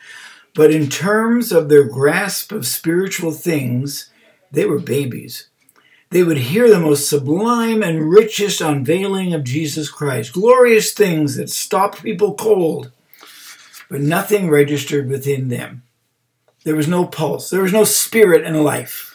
But 0.55 0.71
in 0.71 0.89
terms 0.89 1.51
of 1.51 1.69
their 1.69 1.83
grasp 1.83 2.51
of 2.51 2.65
spiritual 2.65 3.31
things, 3.31 4.09
they 4.51 4.65
were 4.65 4.79
babies 4.79 5.49
they 6.13 6.23
would 6.23 6.37
hear 6.37 6.69
the 6.69 6.79
most 6.79 7.09
sublime 7.09 7.81
and 7.81 8.11
richest 8.11 8.61
unveiling 8.61 9.33
of 9.33 9.43
Jesus 9.43 9.89
Christ, 9.89 10.33
glorious 10.33 10.93
things 10.93 11.35
that 11.37 11.49
stopped 11.49 12.03
people 12.03 12.35
cold, 12.35 12.91
but 13.89 13.99
nothing 13.99 14.47
registered 14.47 15.09
within 15.09 15.49
them. 15.49 15.81
There 16.63 16.75
was 16.75 16.87
no 16.87 17.05
pulse, 17.05 17.49
there 17.49 17.63
was 17.63 17.73
no 17.73 17.83
spirit 17.83 18.45
and 18.45 18.63
life. 18.63 19.12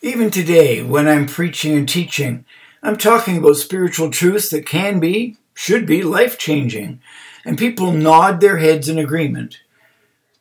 Even 0.00 0.30
today, 0.30 0.80
when 0.80 1.08
I'm 1.08 1.26
preaching 1.26 1.76
and 1.76 1.88
teaching, 1.88 2.44
I'm 2.84 2.96
talking 2.96 3.38
about 3.38 3.56
spiritual 3.56 4.10
truths 4.10 4.48
that 4.50 4.64
can 4.64 5.00
be, 5.00 5.36
should 5.54 5.86
be, 5.86 6.02
life 6.02 6.38
changing, 6.38 7.00
and 7.44 7.58
people 7.58 7.90
nod 7.92 8.40
their 8.40 8.58
heads 8.58 8.88
in 8.88 8.98
agreement. 8.98 9.60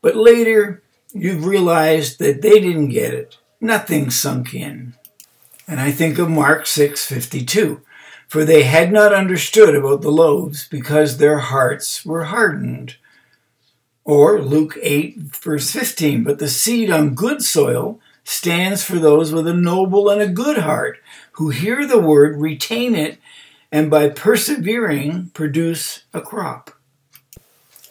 But 0.02 0.16
later, 0.16 0.84
you've 1.12 1.46
realized 1.46 2.20
that 2.20 2.44
they 2.44 2.60
didn't 2.60 2.90
get 2.90 3.16
it. 3.16 3.38
Nothing 3.60 4.12
sunk 4.12 4.54
in. 4.54 4.94
And 5.68 5.80
I 5.80 5.92
think 5.92 6.20
of 6.20 6.30
Mark 6.30 6.68
6:52. 6.68 7.82
For 8.28 8.46
they 8.46 8.64
had 8.64 8.92
not 8.92 9.14
understood 9.14 9.74
about 9.74 10.02
the 10.02 10.12
loaves 10.12 10.68
because 10.68 11.18
their 11.18 11.40
hearts 11.40 12.06
were 12.06 12.26
hardened. 12.26 12.98
Or 14.04 14.40
Luke 14.42 14.78
8 14.84 15.18
verse 15.18 15.72
15, 15.72 16.24
but 16.24 16.38
the 16.38 16.50
seed 16.50 16.92
on 16.92 17.16
good 17.16 17.42
soil 17.42 18.00
stands 18.28 18.84
for 18.84 19.00
those 19.00 19.32
with 19.32 19.48
a 19.48 19.54
noble 19.54 20.10
and 20.10 20.22
a 20.22 20.28
good 20.28 20.58
heart 20.58 20.98
who 21.34 21.50
hear 21.50 21.88
the 21.88 21.98
word, 21.98 22.38
retain 22.38 22.94
it, 22.94 23.18
and 23.72 23.90
by 23.90 24.10
persevering 24.10 25.30
produce 25.34 26.04
a 26.14 26.20
crop. 26.20 26.72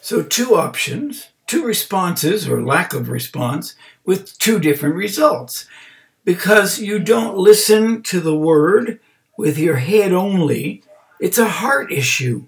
So 0.02 0.22
two 0.22 0.54
options, 0.54 1.28
two 1.46 1.64
responses 1.64 2.46
or 2.46 2.62
lack 2.62 2.92
of 2.92 3.08
response 3.08 3.76
with 4.04 4.38
two 4.38 4.58
different 4.58 4.94
results 4.94 5.66
because 6.22 6.80
you 6.80 6.98
don't 6.98 7.38
listen 7.38 8.02
to 8.02 8.20
the 8.20 8.36
word 8.36 9.00
with 9.38 9.56
your 9.56 9.76
head 9.76 10.12
only. 10.12 10.82
It's 11.18 11.38
a 11.38 11.48
heart 11.48 11.90
issue. 11.90 12.44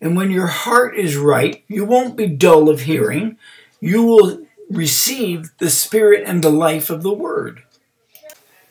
And 0.00 0.16
when 0.16 0.30
your 0.30 0.46
heart 0.46 0.96
is 0.96 1.18
right, 1.18 1.62
you 1.68 1.84
won't 1.84 2.16
be 2.16 2.26
dull 2.26 2.70
of 2.70 2.80
hearing. 2.80 3.36
You 3.80 4.02
will 4.04 4.47
receive 4.70 5.50
the 5.58 5.70
spirit 5.70 6.24
and 6.26 6.42
the 6.42 6.50
life 6.50 6.90
of 6.90 7.02
the 7.02 7.12
word. 7.12 7.62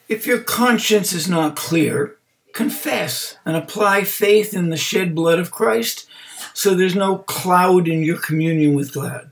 If 0.07 0.25
your 0.25 0.39
conscience 0.39 1.11
is 1.11 1.27
not 1.27 1.55
clear, 1.55 2.17
confess 2.53 3.37
and 3.45 3.55
apply 3.55 4.03
faith 4.03 4.53
in 4.53 4.69
the 4.69 4.77
shed 4.77 5.13
blood 5.13 5.39
of 5.39 5.51
Christ 5.51 6.07
so 6.53 6.73
there's 6.73 6.95
no 6.95 7.17
cloud 7.19 7.87
in 7.87 8.03
your 8.03 8.17
communion 8.17 8.75
with 8.75 8.93
God. 8.93 9.29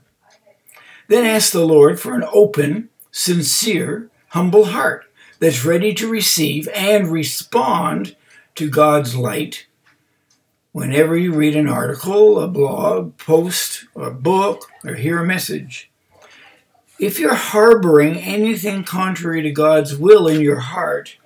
Then 1.08 1.24
ask 1.24 1.52
the 1.52 1.64
Lord 1.64 2.00
for 2.00 2.14
an 2.14 2.24
open, 2.32 2.88
sincere, 3.10 4.10
humble 4.28 4.66
heart 4.66 5.06
that's 5.38 5.64
ready 5.64 5.94
to 5.94 6.10
receive 6.10 6.68
and 6.74 7.08
respond 7.08 8.16
to 8.56 8.68
God's 8.68 9.14
light 9.14 9.66
whenever 10.72 11.16
you 11.16 11.32
read 11.32 11.56
an 11.56 11.68
article, 11.68 12.38
a 12.38 12.48
blog, 12.48 13.16
post, 13.16 13.86
or 13.94 14.10
book, 14.10 14.70
or 14.84 14.94
hear 14.94 15.20
a 15.20 15.26
message. 15.26 15.90
If 16.98 17.18
you're 17.18 17.34
harboring 17.34 18.16
anything 18.16 18.82
contrary 18.82 19.42
to 19.42 19.50
God's 19.50 19.96
will 19.96 20.26
in 20.26 20.40
your 20.40 20.60
heart, 20.60 21.16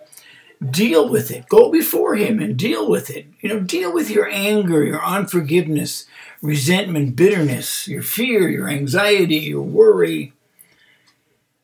deal 0.68 1.08
with 1.08 1.30
it. 1.30 1.48
Go 1.48 1.70
before 1.70 2.16
Him 2.16 2.40
and 2.40 2.56
deal 2.56 2.88
with 2.88 3.08
it. 3.08 3.26
You 3.40 3.48
know, 3.48 3.60
deal 3.60 3.92
with 3.92 4.10
your 4.10 4.28
anger, 4.30 4.84
your 4.84 5.02
unforgiveness, 5.02 6.06
resentment, 6.42 7.14
bitterness, 7.14 7.86
your 7.86 8.02
fear, 8.02 8.48
your 8.48 8.68
anxiety, 8.68 9.36
your 9.36 9.62
worry. 9.62 10.32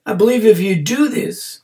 I 0.05 0.15
believe 0.15 0.45
if 0.45 0.61
you 0.61 0.77
do 0.77 1.09
this, 1.09 1.63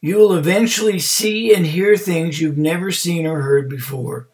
you 0.00 0.16
will 0.16 0.34
eventually 0.34 0.98
see 0.98 1.54
and 1.54 1.66
hear 1.66 1.96
things 1.96 2.40
you've 2.40 2.58
never 2.58 2.90
seen 2.90 3.26
or 3.26 3.42
heard 3.42 3.68
before, 3.68 4.26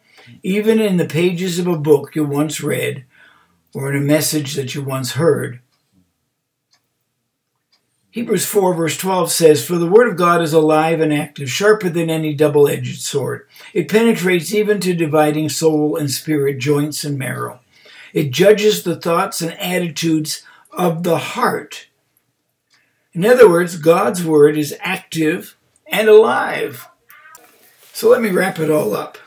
even 0.42 0.80
in 0.80 0.96
the 0.96 1.06
pages 1.06 1.58
of 1.58 1.66
a 1.66 1.76
book 1.76 2.14
you 2.14 2.24
once 2.24 2.62
read 2.62 3.04
or 3.74 3.90
in 3.90 4.02
a 4.02 4.04
message 4.04 4.54
that 4.54 4.74
you 4.74 4.82
once 4.82 5.12
heard. 5.12 5.60
Hebrews 8.16 8.46
4, 8.46 8.72
verse 8.72 8.96
12 8.96 9.30
says, 9.30 9.62
For 9.62 9.76
the 9.76 9.86
word 9.86 10.08
of 10.08 10.16
God 10.16 10.40
is 10.40 10.54
alive 10.54 11.02
and 11.02 11.12
active, 11.12 11.50
sharper 11.50 11.90
than 11.90 12.08
any 12.08 12.32
double 12.32 12.66
edged 12.66 13.02
sword. 13.02 13.46
It 13.74 13.90
penetrates 13.90 14.54
even 14.54 14.80
to 14.80 14.94
dividing 14.94 15.50
soul 15.50 15.96
and 15.96 16.10
spirit, 16.10 16.56
joints 16.56 17.04
and 17.04 17.18
marrow. 17.18 17.60
It 18.14 18.30
judges 18.30 18.82
the 18.82 18.98
thoughts 18.98 19.42
and 19.42 19.52
attitudes 19.60 20.42
of 20.72 21.02
the 21.02 21.18
heart. 21.18 21.88
In 23.12 23.26
other 23.26 23.50
words, 23.50 23.76
God's 23.76 24.24
word 24.24 24.56
is 24.56 24.74
active 24.80 25.54
and 25.86 26.08
alive. 26.08 26.88
So 27.92 28.08
let 28.08 28.22
me 28.22 28.30
wrap 28.30 28.58
it 28.58 28.70
all 28.70 28.96
up. 28.96 29.18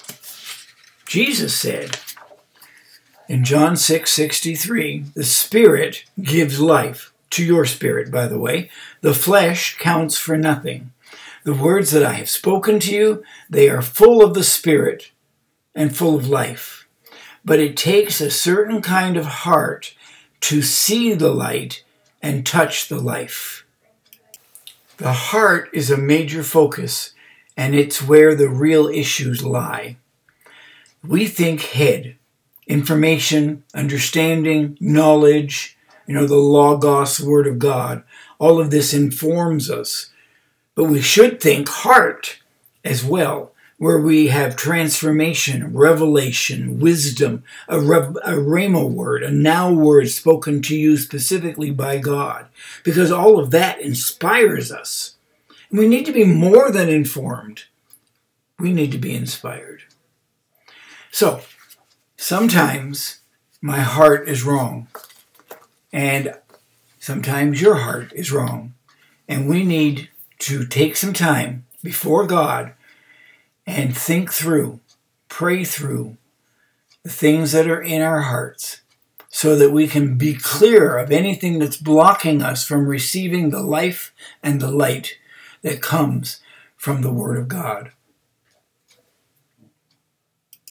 Jesus 1.06 1.56
said 1.56 2.00
in 3.28 3.44
John 3.44 3.78
6 3.78 4.12
63, 4.12 5.06
the 5.14 5.24
Spirit 5.24 6.06
gives 6.20 6.60
life 6.60 7.14
to 7.32 7.44
your 7.44 7.66
spirit, 7.66 8.12
by 8.12 8.28
the 8.28 8.40
way. 8.40 8.70
The 9.02 9.14
flesh 9.14 9.78
counts 9.78 10.18
for 10.18 10.38
nothing. 10.38 10.92
The 11.44 11.54
words 11.54 11.92
that 11.92 12.04
I 12.04 12.14
have 12.14 12.30
spoken 12.30 12.80
to 12.82 12.94
you, 12.94 13.24
they 13.50 13.70
are 13.70 13.82
full 13.82 14.24
of 14.24 14.34
the 14.34 14.44
Spirit 14.44 15.12
and 15.74 15.96
full 15.96 16.16
of 16.16 16.28
life. 16.28 16.88
But 17.46 17.60
it 17.60 17.78
takes 17.78 18.20
a 18.20 18.30
certain 18.30 18.82
kind 18.82 19.16
of 19.16 19.26
heart 19.26 19.96
to 20.42 20.62
see 20.62 21.14
the 21.14 21.34
light 21.34 21.84
and 22.22 22.46
touch 22.46 22.88
the 22.88 23.00
life. 23.00 23.66
The 24.98 25.14
heart 25.14 25.70
is 25.72 25.90
a 25.90 25.98
major 25.98 26.44
focus, 26.44 27.14
and 27.56 27.74
it's 27.74 28.02
where 28.02 28.36
the 28.36 28.50
real 28.50 28.88
issues 28.88 29.44
lie. 29.44 29.96
We 31.02 31.28
think 31.28 31.62
head, 31.62 32.18
information, 32.68 33.64
understanding, 33.74 34.78
knowledge, 34.82 35.78
you 36.10 36.16
know, 36.16 36.26
the 36.26 36.36
Logos 36.38 37.20
Word 37.20 37.46
of 37.46 37.60
God. 37.60 38.02
All 38.40 38.60
of 38.60 38.72
this 38.72 38.96
informs 38.96 39.70
us. 39.70 40.10
But 40.74 40.86
we 40.86 41.04
should 41.04 41.40
think 41.40 41.70
heart 41.70 42.40
as 42.84 43.06
well, 43.06 43.52
where 43.78 44.00
we 44.00 44.30
have 44.30 44.56
transformation, 44.56 45.72
revelation, 45.72 46.80
wisdom, 46.80 47.44
a, 47.68 47.80
rev- 47.80 48.18
a 48.24 48.32
rhema 48.32 48.90
word, 48.90 49.22
a 49.22 49.30
now 49.30 49.72
word 49.72 50.10
spoken 50.10 50.64
to 50.64 50.76
you 50.76 50.98
specifically 50.98 51.70
by 51.70 52.00
God, 52.00 52.48
because 52.84 53.12
all 53.12 53.40
of 53.40 53.52
that 53.52 53.80
inspires 53.80 54.72
us. 54.72 55.16
And 55.70 55.78
we 55.78 55.88
need 55.88 56.08
to 56.08 56.12
be 56.12 56.26
more 56.26 56.72
than 56.72 56.90
informed. 56.90 57.66
We 58.58 58.74
need 58.74 58.92
to 58.94 58.98
be 58.98 59.14
inspired. 59.14 59.84
So, 61.12 61.42
sometimes 62.18 63.20
my 63.62 63.82
heart 63.82 64.28
is 64.28 64.42
wrong. 64.42 64.88
And 65.92 66.36
sometimes 67.00 67.62
your 67.62 67.76
heart 67.76 68.12
is 68.14 68.32
wrong. 68.32 68.74
And 69.28 69.48
we 69.48 69.64
need 69.64 70.10
to 70.40 70.66
take 70.66 70.96
some 70.96 71.14
time 71.14 71.66
before 71.84 72.26
God 72.26 72.74
and 73.66 73.96
think 73.96 74.32
through, 74.32 74.80
pray 75.28 75.64
through 75.64 76.18
the 77.04 77.10
things 77.10 77.52
that 77.52 77.68
are 77.68 77.82
in 77.82 78.02
our 78.02 78.22
hearts 78.22 78.82
so 79.30 79.56
that 79.56 79.72
we 79.72 79.88
can 79.88 80.18
be 80.18 80.34
clear 80.34 80.98
of 80.98 81.12
anything 81.12 81.60
that's 81.60 81.78
blocking 81.78 82.42
us 82.42 82.66
from 82.66 82.88
receiving 82.88 83.50
the 83.50 83.62
life 83.62 84.12
and 84.42 84.60
the 84.60 84.72
light 84.72 85.18
that 85.62 85.82
comes 85.82 86.42
from 86.76 87.02
the 87.02 87.14
Word 87.14 87.38
of 87.38 87.48
God. 87.48 87.92